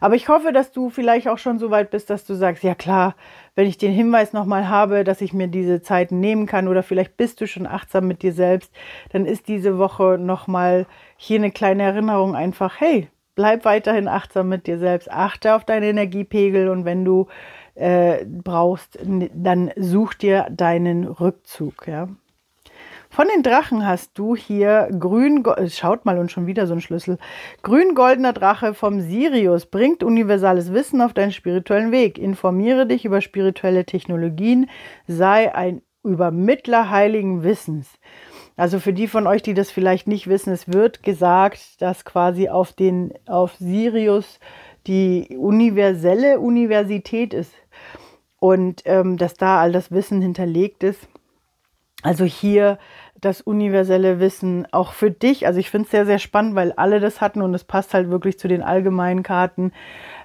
aber 0.00 0.14
ich 0.14 0.28
hoffe, 0.28 0.52
dass 0.52 0.70
du 0.70 0.88
vielleicht 0.88 1.26
auch 1.26 1.38
schon 1.38 1.58
so 1.58 1.72
weit 1.72 1.90
bist, 1.90 2.10
dass 2.10 2.26
du 2.26 2.34
sagst, 2.34 2.62
ja 2.62 2.76
klar, 2.76 3.16
wenn 3.56 3.66
ich 3.66 3.76
den 3.76 3.92
Hinweis 3.92 4.32
nochmal 4.32 4.68
habe, 4.68 5.02
dass 5.02 5.20
ich 5.20 5.32
mir 5.32 5.48
diese 5.48 5.82
Zeiten 5.82 6.20
nehmen 6.20 6.46
kann 6.46 6.68
oder 6.68 6.84
vielleicht 6.84 7.16
bist 7.16 7.40
du 7.40 7.48
schon 7.48 7.66
achtsam 7.66 8.06
mit 8.06 8.22
dir 8.22 8.32
selbst, 8.32 8.72
dann 9.10 9.26
ist 9.26 9.48
diese 9.48 9.78
Woche 9.78 10.16
nochmal 10.16 10.86
hier 11.16 11.40
eine 11.40 11.50
kleine 11.50 11.82
Erinnerung 11.82 12.36
einfach, 12.36 12.80
hey, 12.80 13.08
bleib 13.34 13.64
weiterhin 13.64 14.06
achtsam 14.06 14.48
mit 14.48 14.68
dir 14.68 14.78
selbst, 14.78 15.10
achte 15.10 15.56
auf 15.56 15.64
deinen 15.64 15.82
Energiepegel 15.82 16.68
und 16.68 16.84
wenn 16.84 17.04
du 17.04 17.26
äh, 17.76 18.24
brauchst, 18.24 18.98
dann 19.02 19.70
such 19.76 20.14
dir 20.14 20.46
deinen 20.50 21.04
Rückzug. 21.04 21.86
Ja. 21.86 22.08
Von 23.08 23.28
den 23.34 23.42
Drachen 23.42 23.86
hast 23.86 24.18
du 24.18 24.36
hier 24.36 24.90
grün, 24.98 25.44
schaut 25.68 26.04
mal 26.04 26.18
und 26.18 26.30
schon 26.30 26.46
wieder 26.46 26.66
so 26.66 26.74
ein 26.74 26.80
Schlüssel. 26.80 27.18
Grün-goldener 27.62 28.32
Drache 28.32 28.74
vom 28.74 29.00
Sirius 29.00 29.66
bringt 29.66 30.02
universales 30.02 30.72
Wissen 30.72 31.00
auf 31.00 31.14
deinen 31.14 31.32
spirituellen 31.32 31.92
Weg. 31.92 32.18
Informiere 32.18 32.86
dich 32.86 33.04
über 33.04 33.20
spirituelle 33.20 33.86
Technologien, 33.86 34.68
sei 35.06 35.54
ein 35.54 35.82
Übermittler 36.04 36.90
heiligen 36.90 37.42
Wissens. 37.42 37.88
Also 38.56 38.80
für 38.80 38.92
die 38.92 39.08
von 39.08 39.26
euch, 39.26 39.42
die 39.42 39.54
das 39.54 39.70
vielleicht 39.70 40.08
nicht 40.08 40.28
wissen, 40.28 40.52
es 40.52 40.72
wird 40.72 41.02
gesagt, 41.02 41.80
dass 41.80 42.04
quasi 42.04 42.48
auf 42.48 42.72
den, 42.72 43.12
auf 43.26 43.54
Sirius 43.56 44.40
die 44.86 45.36
universelle 45.36 46.40
Universität 46.40 47.34
ist 47.34 47.52
und 48.38 48.82
ähm, 48.84 49.16
dass 49.16 49.34
da 49.34 49.60
all 49.60 49.72
das 49.72 49.90
Wissen 49.90 50.22
hinterlegt 50.22 50.82
ist. 50.82 51.08
Also 52.02 52.24
hier 52.24 52.78
das 53.20 53.40
universelle 53.40 54.20
Wissen 54.20 54.66
auch 54.72 54.92
für 54.92 55.10
dich. 55.10 55.46
Also 55.46 55.58
ich 55.58 55.70
finde 55.70 55.86
es 55.86 55.90
sehr, 55.90 56.06
sehr 56.06 56.18
spannend, 56.18 56.54
weil 56.54 56.72
alle 56.72 57.00
das 57.00 57.20
hatten 57.20 57.42
und 57.42 57.54
es 57.54 57.64
passt 57.64 57.94
halt 57.94 58.10
wirklich 58.10 58.38
zu 58.38 58.46
den 58.46 58.62
allgemeinen 58.62 59.22
Karten. 59.22 59.72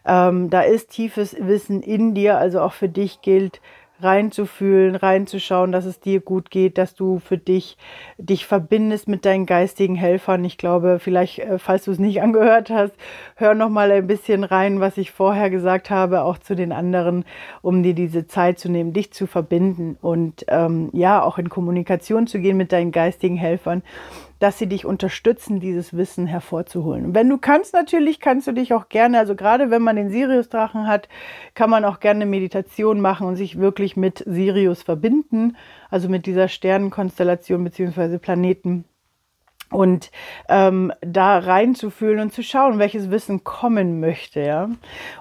Ähm, 0.05 0.49
da 0.49 0.61
ist 0.61 0.91
tiefes 0.91 1.35
Wissen 1.39 1.81
in 1.81 2.13
dir, 2.13 2.37
also 2.37 2.61
auch 2.61 2.73
für 2.73 2.89
dich 2.89 3.21
gilt, 3.21 3.61
reinzufühlen, 4.03 4.95
reinzuschauen, 4.95 5.71
dass 5.71 5.85
es 5.85 5.99
dir 5.99 6.19
gut 6.19 6.51
geht, 6.51 6.77
dass 6.77 6.95
du 6.95 7.19
für 7.19 7.37
dich 7.37 7.77
dich 8.17 8.45
verbindest 8.45 9.07
mit 9.07 9.25
deinen 9.25 9.45
geistigen 9.45 9.95
Helfern. 9.95 10.43
Ich 10.45 10.57
glaube, 10.57 10.99
vielleicht, 10.99 11.39
äh, 11.39 11.59
falls 11.59 11.85
du 11.85 11.91
es 11.91 11.99
nicht 11.99 12.21
angehört 12.21 12.69
hast, 12.69 12.93
hör 13.35 13.53
noch 13.53 13.69
mal 13.69 13.91
ein 13.91 14.07
bisschen 14.07 14.43
rein, 14.43 14.79
was 14.79 14.97
ich 14.97 15.11
vorher 15.11 15.49
gesagt 15.49 15.89
habe, 15.89 16.21
auch 16.21 16.37
zu 16.37 16.55
den 16.55 16.71
anderen, 16.71 17.25
um 17.61 17.83
dir 17.83 17.93
diese 17.93 18.27
Zeit 18.27 18.59
zu 18.59 18.69
nehmen, 18.69 18.93
dich 18.93 19.11
zu 19.13 19.27
verbinden 19.27 19.97
und 20.01 20.45
ähm, 20.47 20.89
ja 20.93 21.21
auch 21.21 21.37
in 21.37 21.49
Kommunikation 21.49 22.27
zu 22.27 22.39
gehen 22.39 22.57
mit 22.57 22.71
deinen 22.71 22.91
geistigen 22.91 23.37
Helfern 23.37 23.83
dass 24.41 24.57
sie 24.57 24.65
dich 24.65 24.85
unterstützen, 24.87 25.59
dieses 25.59 25.95
Wissen 25.95 26.25
hervorzuholen. 26.25 27.05
Und 27.05 27.15
wenn 27.15 27.29
du 27.29 27.37
kannst, 27.37 27.73
natürlich 27.73 28.19
kannst 28.19 28.47
du 28.47 28.53
dich 28.53 28.73
auch 28.73 28.89
gerne, 28.89 29.19
also 29.19 29.35
gerade 29.35 29.69
wenn 29.69 29.83
man 29.83 29.95
den 29.95 30.09
Sirius-Drachen 30.09 30.87
hat, 30.87 31.07
kann 31.53 31.69
man 31.69 31.85
auch 31.85 31.99
gerne 31.99 32.25
Meditation 32.25 33.01
machen 33.01 33.27
und 33.27 33.35
sich 33.35 33.59
wirklich 33.59 33.95
mit 33.95 34.23
Sirius 34.25 34.81
verbinden, 34.81 35.55
also 35.91 36.09
mit 36.09 36.25
dieser 36.25 36.47
Sternenkonstellation 36.47 37.63
bzw. 37.63 38.17
Planeten 38.17 38.85
und 39.69 40.11
ähm, 40.49 40.91
da 41.01 41.37
reinzufühlen 41.37 42.19
und 42.19 42.33
zu 42.33 42.43
schauen, 42.43 42.79
welches 42.79 43.09
Wissen 43.09 43.43
kommen 43.43 43.99
möchte, 43.99 44.41
ja. 44.41 44.69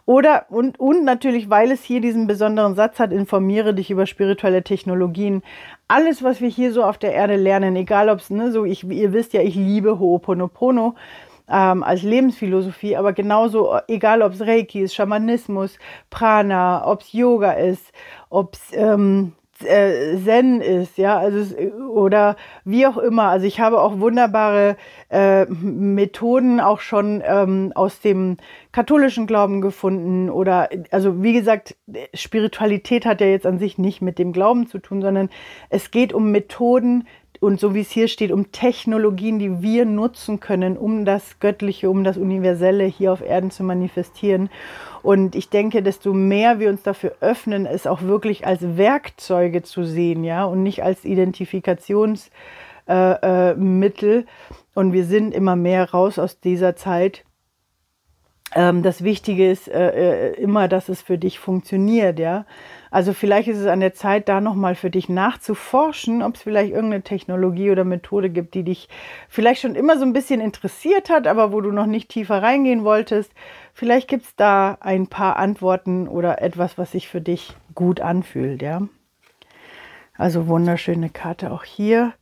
Oder 0.06 0.46
und, 0.48 0.80
und 0.80 1.04
natürlich, 1.04 1.50
weil 1.50 1.70
es 1.70 1.84
hier 1.84 2.00
diesen 2.00 2.26
besonderen 2.26 2.74
Satz 2.74 2.98
hat, 2.98 3.12
informiere 3.12 3.74
dich 3.74 3.90
über 3.90 4.06
spirituelle 4.06 4.64
Technologien. 4.64 5.42
Alles, 5.90 6.22
was 6.22 6.40
wir 6.40 6.48
hier 6.48 6.72
so 6.72 6.84
auf 6.84 6.98
der 6.98 7.14
Erde 7.14 7.34
lernen, 7.34 7.74
egal 7.74 8.10
ob 8.10 8.20
es, 8.20 8.30
ne, 8.30 8.52
so 8.52 8.64
ich, 8.64 8.84
ihr 8.84 9.12
wisst 9.12 9.32
ja, 9.32 9.42
ich 9.42 9.56
liebe 9.56 9.98
Ho'oponopono 9.98 10.94
ähm, 11.48 11.82
als 11.82 12.04
Lebensphilosophie, 12.04 12.96
aber 12.96 13.12
genauso, 13.12 13.76
egal 13.88 14.22
ob 14.22 14.34
es 14.34 14.40
Reiki 14.40 14.82
ist, 14.82 14.94
Schamanismus, 14.94 15.80
Prana, 16.08 16.86
ob 16.86 17.00
es 17.00 17.12
Yoga 17.12 17.54
ist, 17.54 17.90
ob 18.28 18.54
es 18.54 18.72
ähm, 18.72 19.32
äh, 19.32 19.39
Zen 19.60 20.60
ist, 20.60 20.98
ja, 20.98 21.18
also 21.18 21.54
oder 21.90 22.36
wie 22.64 22.86
auch 22.86 22.96
immer. 22.96 23.24
Also 23.24 23.46
ich 23.46 23.60
habe 23.60 23.80
auch 23.80 24.00
wunderbare 24.00 24.76
äh, 25.10 25.46
Methoden 25.46 26.60
auch 26.60 26.80
schon 26.80 27.22
ähm, 27.24 27.72
aus 27.74 28.00
dem 28.00 28.36
katholischen 28.72 29.26
Glauben 29.26 29.60
gefunden 29.60 30.30
oder 30.30 30.68
also 30.90 31.22
wie 31.22 31.32
gesagt, 31.32 31.76
Spiritualität 32.14 33.04
hat 33.04 33.20
ja 33.20 33.26
jetzt 33.26 33.46
an 33.46 33.58
sich 33.58 33.78
nicht 33.78 34.00
mit 34.00 34.18
dem 34.18 34.32
Glauben 34.32 34.66
zu 34.66 34.78
tun, 34.78 35.02
sondern 35.02 35.28
es 35.68 35.90
geht 35.90 36.12
um 36.12 36.30
Methoden, 36.30 37.06
und 37.38 37.58
so 37.58 37.74
wie 37.74 37.80
es 37.80 37.90
hier 37.90 38.08
steht, 38.08 38.32
um 38.32 38.52
Technologien, 38.52 39.38
die 39.38 39.62
wir 39.62 39.86
nutzen 39.86 40.40
können, 40.40 40.76
um 40.76 41.04
das 41.04 41.38
Göttliche, 41.40 41.88
um 41.88 42.04
das 42.04 42.18
Universelle 42.18 42.84
hier 42.84 43.12
auf 43.12 43.22
Erden 43.22 43.50
zu 43.50 43.62
manifestieren. 43.64 44.50
Und 45.02 45.34
ich 45.34 45.48
denke, 45.48 45.82
desto 45.82 46.12
mehr 46.12 46.58
wir 46.58 46.68
uns 46.68 46.82
dafür 46.82 47.14
öffnen, 47.20 47.64
es 47.64 47.86
auch 47.86 48.02
wirklich 48.02 48.46
als 48.46 48.76
Werkzeuge 48.76 49.62
zu 49.62 49.84
sehen, 49.84 50.24
ja, 50.24 50.44
und 50.44 50.62
nicht 50.62 50.82
als 50.82 51.06
Identifikationsmittel. 51.06 52.30
Äh, 52.86 54.18
äh, 54.18 54.24
und 54.74 54.92
wir 54.92 55.04
sind 55.04 55.34
immer 55.34 55.56
mehr 55.56 55.90
raus 55.90 56.18
aus 56.18 56.40
dieser 56.40 56.76
Zeit. 56.76 57.24
Ähm, 58.54 58.82
das 58.82 59.02
Wichtige 59.02 59.50
ist 59.50 59.68
äh, 59.68 60.32
äh 60.32 60.34
immer, 60.34 60.68
dass 60.68 60.88
es 60.88 61.00
für 61.00 61.16
dich 61.16 61.38
funktioniert, 61.38 62.18
ja. 62.18 62.44
Also 62.90 63.12
vielleicht 63.12 63.48
ist 63.48 63.58
es 63.58 63.66
an 63.66 63.80
der 63.80 63.94
Zeit, 63.94 64.28
da 64.28 64.40
nochmal 64.40 64.74
für 64.74 64.90
dich 64.90 65.08
nachzuforschen, 65.08 66.22
ob 66.22 66.34
es 66.34 66.42
vielleicht 66.42 66.72
irgendeine 66.72 67.02
Technologie 67.02 67.70
oder 67.70 67.84
Methode 67.84 68.30
gibt, 68.30 68.54
die 68.54 68.64
dich 68.64 68.88
vielleicht 69.28 69.60
schon 69.60 69.76
immer 69.76 69.96
so 69.96 70.04
ein 70.04 70.12
bisschen 70.12 70.40
interessiert 70.40 71.08
hat, 71.08 71.26
aber 71.26 71.52
wo 71.52 71.60
du 71.60 71.70
noch 71.70 71.86
nicht 71.86 72.08
tiefer 72.08 72.42
reingehen 72.42 72.84
wolltest. 72.84 73.32
Vielleicht 73.72 74.08
gibt 74.08 74.24
es 74.24 74.36
da 74.36 74.76
ein 74.80 75.06
paar 75.06 75.36
Antworten 75.36 76.08
oder 76.08 76.42
etwas, 76.42 76.78
was 76.78 76.92
sich 76.92 77.08
für 77.08 77.20
dich 77.20 77.54
gut 77.74 78.00
anfühlt, 78.00 78.60
ja. 78.60 78.82
Also 80.16 80.48
wunderschöne 80.48 81.08
Karte 81.08 81.50
auch 81.50 81.64
hier. 81.64 82.12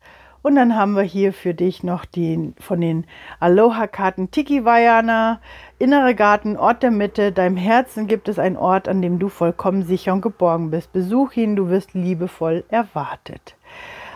Und 0.43 0.55
dann 0.55 0.77
haben 0.77 0.93
wir 0.93 1.03
hier 1.03 1.33
für 1.33 1.53
dich 1.53 1.83
noch 1.83 2.05
die 2.05 2.53
von 2.59 2.81
den 2.81 3.07
Aloha-Karten 3.41 4.31
Tiki 4.31 4.65
Vayana, 4.65 5.41
innere 5.79 6.15
Garten, 6.15 6.57
Ort 6.57 6.83
der 6.83 6.91
Mitte. 6.91 7.33
Deinem 7.33 7.57
Herzen 7.57 8.07
gibt 8.07 8.29
es 8.29 8.39
einen 8.39 8.57
Ort, 8.57 8.89
an 8.89 9.03
dem 9.03 9.19
du 9.19 9.29
vollkommen 9.29 9.83
sicher 9.83 10.13
und 10.13 10.21
geborgen 10.21 10.71
bist. 10.71 10.93
Besuch 10.93 11.33
ihn, 11.35 11.57
du 11.57 11.69
wirst 11.69 11.95
liebevoll 11.95 12.65
erwartet. 12.69 13.57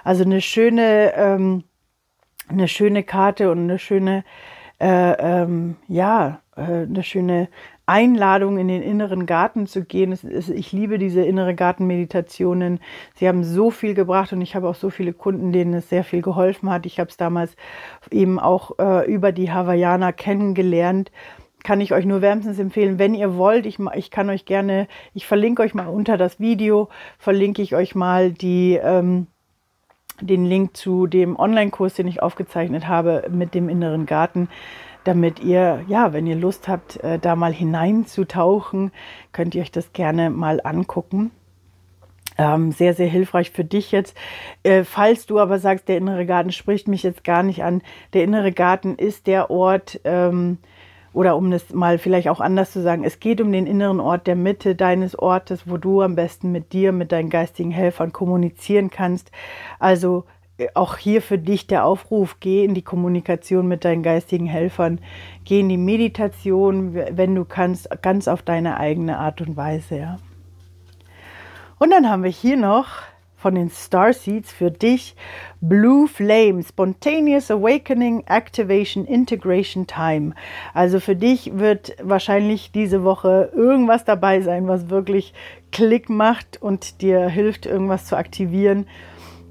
Also 0.04 0.24
eine 0.24 0.40
schöne, 0.40 1.12
ähm, 1.16 1.64
eine 2.48 2.68
schöne 2.68 3.02
Karte 3.02 3.50
und 3.50 3.58
eine 3.58 3.78
schöne, 3.78 4.24
äh, 4.80 5.12
ähm, 5.42 5.76
ja, 5.88 6.40
äh, 6.56 6.82
eine 6.82 7.02
schöne 7.02 7.48
Einladung, 7.86 8.58
in 8.58 8.68
den 8.68 8.82
inneren 8.82 9.26
Garten 9.26 9.66
zu 9.66 9.84
gehen. 9.84 10.12
Ist, 10.12 10.24
ich 10.48 10.72
liebe 10.72 10.98
diese 10.98 11.22
innere 11.22 11.54
Gartenmeditationen. 11.54 12.80
Sie 13.14 13.26
haben 13.26 13.44
so 13.44 13.70
viel 13.70 13.94
gebracht 13.94 14.32
und 14.32 14.40
ich 14.40 14.54
habe 14.54 14.68
auch 14.68 14.74
so 14.74 14.90
viele 14.90 15.12
Kunden, 15.12 15.52
denen 15.52 15.74
es 15.74 15.88
sehr 15.88 16.04
viel 16.04 16.22
geholfen 16.22 16.70
hat. 16.70 16.86
Ich 16.86 17.00
habe 17.00 17.10
es 17.10 17.16
damals 17.16 17.56
eben 18.10 18.38
auch 18.38 18.78
äh, 18.78 19.12
über 19.12 19.32
die 19.32 19.50
Hawaiianer 19.50 20.12
kennengelernt. 20.12 21.10
Kann 21.64 21.80
ich 21.80 21.92
euch 21.92 22.04
nur 22.04 22.22
wärmstens 22.22 22.58
empfehlen, 22.58 22.98
wenn 22.98 23.14
ihr 23.14 23.36
wollt. 23.36 23.66
Ich, 23.66 23.78
ich 23.94 24.10
kann 24.10 24.30
euch 24.30 24.44
gerne, 24.44 24.88
ich 25.14 25.26
verlinke 25.26 25.62
euch 25.62 25.74
mal 25.74 25.88
unter 25.88 26.16
das 26.16 26.40
Video, 26.40 26.88
verlinke 27.18 27.62
ich 27.62 27.74
euch 27.74 27.94
mal 27.94 28.32
die. 28.32 28.78
Ähm, 28.82 29.26
den 30.20 30.44
Link 30.44 30.76
zu 30.76 31.06
dem 31.08 31.36
Online-Kurs, 31.36 31.94
den 31.94 32.06
ich 32.06 32.22
aufgezeichnet 32.22 32.86
habe 32.86 33.24
mit 33.30 33.54
dem 33.54 33.68
inneren 33.68 34.06
Garten 34.06 34.48
damit 35.04 35.40
ihr, 35.40 35.84
ja, 35.88 36.12
wenn 36.12 36.26
ihr 36.26 36.36
Lust 36.36 36.68
habt, 36.68 37.02
äh, 37.02 37.18
da 37.18 37.36
mal 37.36 37.52
hineinzutauchen, 37.52 38.92
könnt 39.32 39.54
ihr 39.54 39.62
euch 39.62 39.72
das 39.72 39.92
gerne 39.92 40.30
mal 40.30 40.60
angucken. 40.62 41.30
Ähm, 42.38 42.72
sehr, 42.72 42.94
sehr 42.94 43.08
hilfreich 43.08 43.50
für 43.50 43.64
dich 43.64 43.92
jetzt. 43.92 44.16
Äh, 44.62 44.84
falls 44.84 45.26
du 45.26 45.38
aber 45.38 45.58
sagst, 45.58 45.88
der 45.88 45.98
innere 45.98 46.24
Garten 46.24 46.50
spricht 46.50 46.88
mich 46.88 47.02
jetzt 47.02 47.24
gar 47.24 47.42
nicht 47.42 47.62
an, 47.62 47.82
der 48.14 48.24
innere 48.24 48.52
Garten 48.52 48.94
ist 48.94 49.26
der 49.26 49.50
Ort, 49.50 50.00
ähm, 50.04 50.58
oder 51.12 51.36
um 51.36 51.50
das 51.50 51.74
mal 51.74 51.98
vielleicht 51.98 52.28
auch 52.28 52.40
anders 52.40 52.72
zu 52.72 52.80
sagen, 52.80 53.04
es 53.04 53.20
geht 53.20 53.40
um 53.40 53.52
den 53.52 53.66
inneren 53.66 54.00
Ort 54.00 54.26
der 54.26 54.36
Mitte 54.36 54.74
deines 54.74 55.18
Ortes, 55.18 55.68
wo 55.68 55.76
du 55.76 56.00
am 56.00 56.14
besten 56.14 56.52
mit 56.52 56.72
dir, 56.72 56.92
mit 56.92 57.12
deinen 57.12 57.28
geistigen 57.28 57.70
Helfern 57.70 58.12
kommunizieren 58.12 58.88
kannst. 58.90 59.30
Also 59.78 60.24
auch 60.74 60.96
hier 60.96 61.22
für 61.22 61.38
dich 61.38 61.66
der 61.66 61.84
Aufruf, 61.84 62.38
geh 62.40 62.64
in 62.64 62.74
die 62.74 62.82
Kommunikation 62.82 63.66
mit 63.66 63.84
deinen 63.84 64.02
geistigen 64.02 64.46
Helfern, 64.46 65.00
geh 65.44 65.60
in 65.60 65.68
die 65.68 65.76
Meditation, 65.76 66.94
wenn 66.94 67.34
du 67.34 67.44
kannst, 67.44 67.88
ganz 68.02 68.28
auf 68.28 68.42
deine 68.42 68.78
eigene 68.78 69.18
Art 69.18 69.40
und 69.40 69.56
Weise. 69.56 69.96
Ja. 69.96 70.18
Und 71.78 71.90
dann 71.90 72.08
haben 72.08 72.22
wir 72.22 72.30
hier 72.30 72.56
noch 72.56 72.86
von 73.42 73.56
den 73.56 73.70
Star 73.70 74.12
Seeds 74.12 74.52
für 74.52 74.70
dich 74.70 75.16
Blue 75.60 76.06
Flame, 76.06 76.62
Spontaneous 76.62 77.50
Awakening, 77.50 78.22
Activation, 78.28 79.04
Integration 79.04 79.88
Time. 79.88 80.34
Also 80.74 81.00
für 81.00 81.16
dich 81.16 81.58
wird 81.58 81.96
wahrscheinlich 82.00 82.70
diese 82.70 83.02
Woche 83.02 83.50
irgendwas 83.52 84.04
dabei 84.04 84.42
sein, 84.42 84.68
was 84.68 84.90
wirklich 84.90 85.34
Klick 85.72 86.08
macht 86.08 86.62
und 86.62 87.02
dir 87.02 87.28
hilft, 87.28 87.66
irgendwas 87.66 88.06
zu 88.06 88.16
aktivieren 88.16 88.86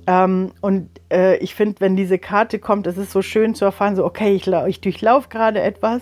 ähm, 0.07 0.51
und 0.61 0.89
äh, 1.11 1.37
ich 1.37 1.55
finde, 1.55 1.79
wenn 1.79 1.95
diese 1.95 2.17
Karte 2.17 2.59
kommt, 2.59 2.87
es 2.87 2.97
ist 2.97 3.11
so 3.11 3.21
schön 3.21 3.55
zu 3.55 3.65
erfahren, 3.65 3.95
so, 3.95 4.05
okay, 4.05 4.33
ich, 4.33 4.47
ich 4.47 4.81
durchlaufe 4.81 5.29
gerade 5.29 5.61
etwas 5.61 6.01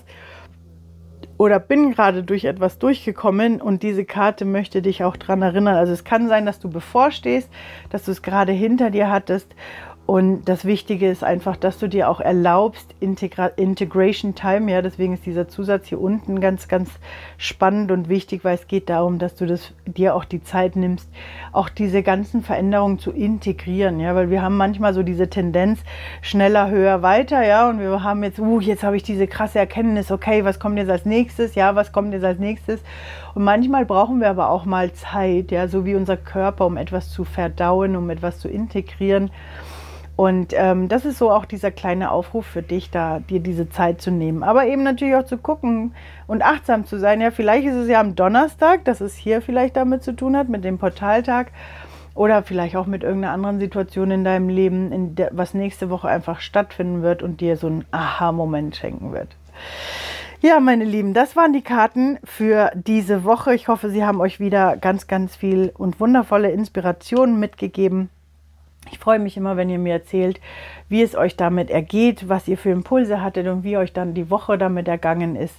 oder 1.37 1.59
bin 1.59 1.91
gerade 1.91 2.23
durch 2.23 2.43
etwas 2.43 2.79
durchgekommen 2.79 3.61
und 3.61 3.81
diese 3.81 4.03
Karte 4.03 4.43
möchte 4.43 4.81
dich 4.81 5.03
auch 5.05 5.15
daran 5.15 5.41
erinnern. 5.41 5.75
Also 5.75 5.93
es 5.93 6.03
kann 6.03 6.27
sein, 6.27 6.45
dass 6.45 6.59
du 6.59 6.69
bevorstehst, 6.69 7.49
dass 7.89 8.03
du 8.03 8.11
es 8.11 8.21
gerade 8.21 8.51
hinter 8.51 8.91
dir 8.91 9.09
hattest 9.09 9.55
Und 10.09 10.45
das 10.45 10.65
Wichtige 10.65 11.07
ist 11.07 11.23
einfach, 11.23 11.55
dass 11.55 11.77
du 11.77 11.87
dir 11.87 12.09
auch 12.09 12.19
erlaubst, 12.19 12.95
Integra 12.99 13.45
Integration 13.45 14.33
Time, 14.33 14.71
ja, 14.71 14.81
deswegen 14.81 15.13
ist 15.13 15.27
dieser 15.27 15.47
Zusatz 15.47 15.85
hier 15.85 16.01
unten 16.01 16.41
ganz, 16.41 16.67
ganz 16.67 16.89
spannend 17.37 17.91
und 17.91 18.09
wichtig, 18.09 18.43
weil 18.43 18.55
es 18.55 18.67
geht 18.67 18.89
darum, 18.89 19.19
dass 19.19 19.35
du 19.35 19.45
das, 19.45 19.71
dir 19.85 20.15
auch 20.15 20.25
die 20.25 20.41
Zeit 20.41 20.75
nimmst, 20.75 21.07
auch 21.51 21.69
diese 21.69 22.01
ganzen 22.01 22.41
Veränderungen 22.41 22.97
zu 22.97 23.11
integrieren, 23.11 23.99
ja, 23.99 24.15
weil 24.15 24.31
wir 24.31 24.41
haben 24.41 24.57
manchmal 24.57 24.95
so 24.95 25.03
diese 25.03 25.29
Tendenz, 25.29 25.81
schneller, 26.23 26.71
höher, 26.71 27.03
weiter, 27.03 27.45
ja, 27.45 27.69
und 27.69 27.79
wir 27.79 28.01
haben 28.01 28.23
jetzt, 28.23 28.39
uh, 28.39 28.59
jetzt 28.59 28.81
habe 28.81 28.97
ich 28.97 29.03
diese 29.03 29.27
krasse 29.27 29.59
Erkenntnis, 29.59 30.11
okay, 30.11 30.43
was 30.43 30.59
kommt 30.59 30.79
jetzt 30.79 30.89
als 30.89 31.05
nächstes, 31.05 31.53
ja, 31.53 31.75
was 31.75 31.91
kommt 31.91 32.13
jetzt 32.13 32.25
als 32.25 32.39
nächstes? 32.39 32.81
Und 33.35 33.43
manchmal 33.43 33.85
brauchen 33.85 34.21
wir 34.21 34.31
aber 34.31 34.49
auch 34.49 34.65
mal 34.65 34.91
Zeit, 34.91 35.51
ja, 35.51 35.67
so 35.67 35.85
wie 35.85 35.93
unser 35.93 36.17
Körper, 36.17 36.65
um 36.65 36.77
etwas 36.77 37.11
zu 37.11 37.25
verdauen, 37.25 37.95
um 37.95 38.09
etwas 38.09 38.39
zu 38.39 38.47
integrieren. 38.47 39.29
Und 40.19 40.51
ähm, 40.51 40.89
das 40.89 41.05
ist 41.05 41.17
so 41.17 41.31
auch 41.31 41.45
dieser 41.45 41.71
kleine 41.71 42.11
Aufruf 42.11 42.45
für 42.45 42.61
dich, 42.61 42.91
da 42.91 43.21
dir 43.21 43.39
diese 43.39 43.69
Zeit 43.69 44.01
zu 44.01 44.11
nehmen. 44.11 44.43
Aber 44.43 44.65
eben 44.65 44.83
natürlich 44.83 45.15
auch 45.15 45.23
zu 45.23 45.37
gucken 45.37 45.93
und 46.27 46.41
achtsam 46.41 46.85
zu 46.85 46.99
sein. 46.99 47.21
Ja, 47.21 47.31
vielleicht 47.31 47.65
ist 47.65 47.75
es 47.75 47.87
ja 47.87 48.01
am 48.01 48.15
Donnerstag, 48.15 48.83
dass 48.83 48.99
es 48.99 49.15
hier 49.15 49.41
vielleicht 49.41 49.77
damit 49.77 50.03
zu 50.03 50.11
tun 50.11 50.35
hat, 50.35 50.49
mit 50.49 50.65
dem 50.65 50.77
Portaltag. 50.77 51.53
Oder 52.15 52.43
vielleicht 52.43 52.75
auch 52.75 52.85
mit 52.85 53.03
irgendeiner 53.03 53.33
anderen 53.33 53.61
Situation 53.61 54.11
in 54.11 54.25
deinem 54.25 54.49
Leben, 54.49 54.91
in 54.91 55.15
der, 55.15 55.29
was 55.31 55.53
nächste 55.53 55.89
Woche 55.89 56.09
einfach 56.09 56.41
stattfinden 56.41 57.01
wird 57.01 57.23
und 57.23 57.39
dir 57.39 57.55
so 57.55 57.67
einen 57.67 57.85
Aha-Moment 57.91 58.75
schenken 58.75 59.13
wird. 59.13 59.37
Ja, 60.41 60.59
meine 60.59 60.83
Lieben, 60.83 61.13
das 61.13 61.37
waren 61.37 61.53
die 61.53 61.61
Karten 61.61 62.17
für 62.25 62.71
diese 62.75 63.23
Woche. 63.23 63.55
Ich 63.55 63.69
hoffe, 63.69 63.89
sie 63.89 64.03
haben 64.03 64.19
euch 64.19 64.41
wieder 64.41 64.75
ganz, 64.75 65.07
ganz 65.07 65.37
viel 65.37 65.71
und 65.77 66.01
wundervolle 66.01 66.51
Inspirationen 66.51 67.39
mitgegeben. 67.39 68.09
Ich 68.91 68.97
freue 68.97 69.19
mich 69.19 69.37
immer, 69.37 69.57
wenn 69.57 69.69
ihr 69.69 69.77
mir 69.77 69.93
erzählt, 69.93 70.39
wie 70.87 71.01
es 71.03 71.15
euch 71.15 71.35
damit 71.35 71.69
ergeht, 71.69 72.27
was 72.27 72.47
ihr 72.47 72.57
für 72.57 72.71
Impulse 72.71 73.21
hattet 73.21 73.47
und 73.47 73.63
wie 73.63 73.77
euch 73.77 73.93
dann 73.93 74.13
die 74.13 74.29
Woche 74.29 74.57
damit 74.57 74.87
ergangen 74.87 75.35
ist. 75.35 75.55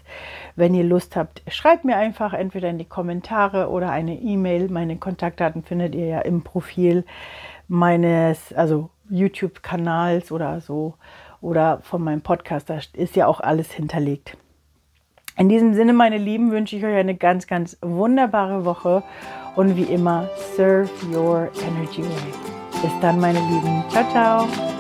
Wenn 0.57 0.75
ihr 0.75 0.85
Lust 0.85 1.17
habt, 1.17 1.43
schreibt 1.49 1.85
mir 1.85 1.97
einfach 1.97 2.33
entweder 2.33 2.71
in 2.71 2.79
die 2.79 2.87
Kommentare 2.87 3.69
oder 3.69 3.91
eine 3.91 4.17
E-Mail. 4.17 4.69
Meine 4.69 4.97
Kontaktdaten 4.97 5.63
findet 5.63 5.95
ihr 5.95 6.07
ja 6.07 6.21
im 6.21 6.43
Profil 6.43 7.05
meines, 7.69 8.53
also 8.53 8.91
YouTube-Kanals 9.11 10.33
oder 10.33 10.61
so 10.61 10.95
oder 11.41 11.81
von 11.83 12.03
meinem 12.03 12.23
Podcast. 12.23 12.71
Da 12.71 12.79
ist 12.95 13.17
ja 13.17 13.27
auch 13.27 13.41
alles 13.41 13.71
hinterlegt. 13.71 14.37
In 15.37 15.49
diesem 15.49 15.75
Sinne, 15.75 15.93
meine 15.93 16.19
Lieben, 16.19 16.51
wünsche 16.51 16.77
ich 16.77 16.85
euch 16.85 16.97
eine 16.97 17.15
ganz, 17.15 17.47
ganz 17.47 17.79
wunderbare 17.81 18.65
Woche 18.65 19.03
und 19.57 19.77
wie 19.77 19.85
immer, 19.85 20.29
serve 20.57 20.91
your 21.15 21.49
energy 21.67 22.03
way. 22.03 22.60
Bis 22.83 22.93
dann, 23.01 23.21
meine 23.21 23.41
Lieben. 23.41 23.85
Ciao, 23.91 24.05
ciao. 24.11 24.80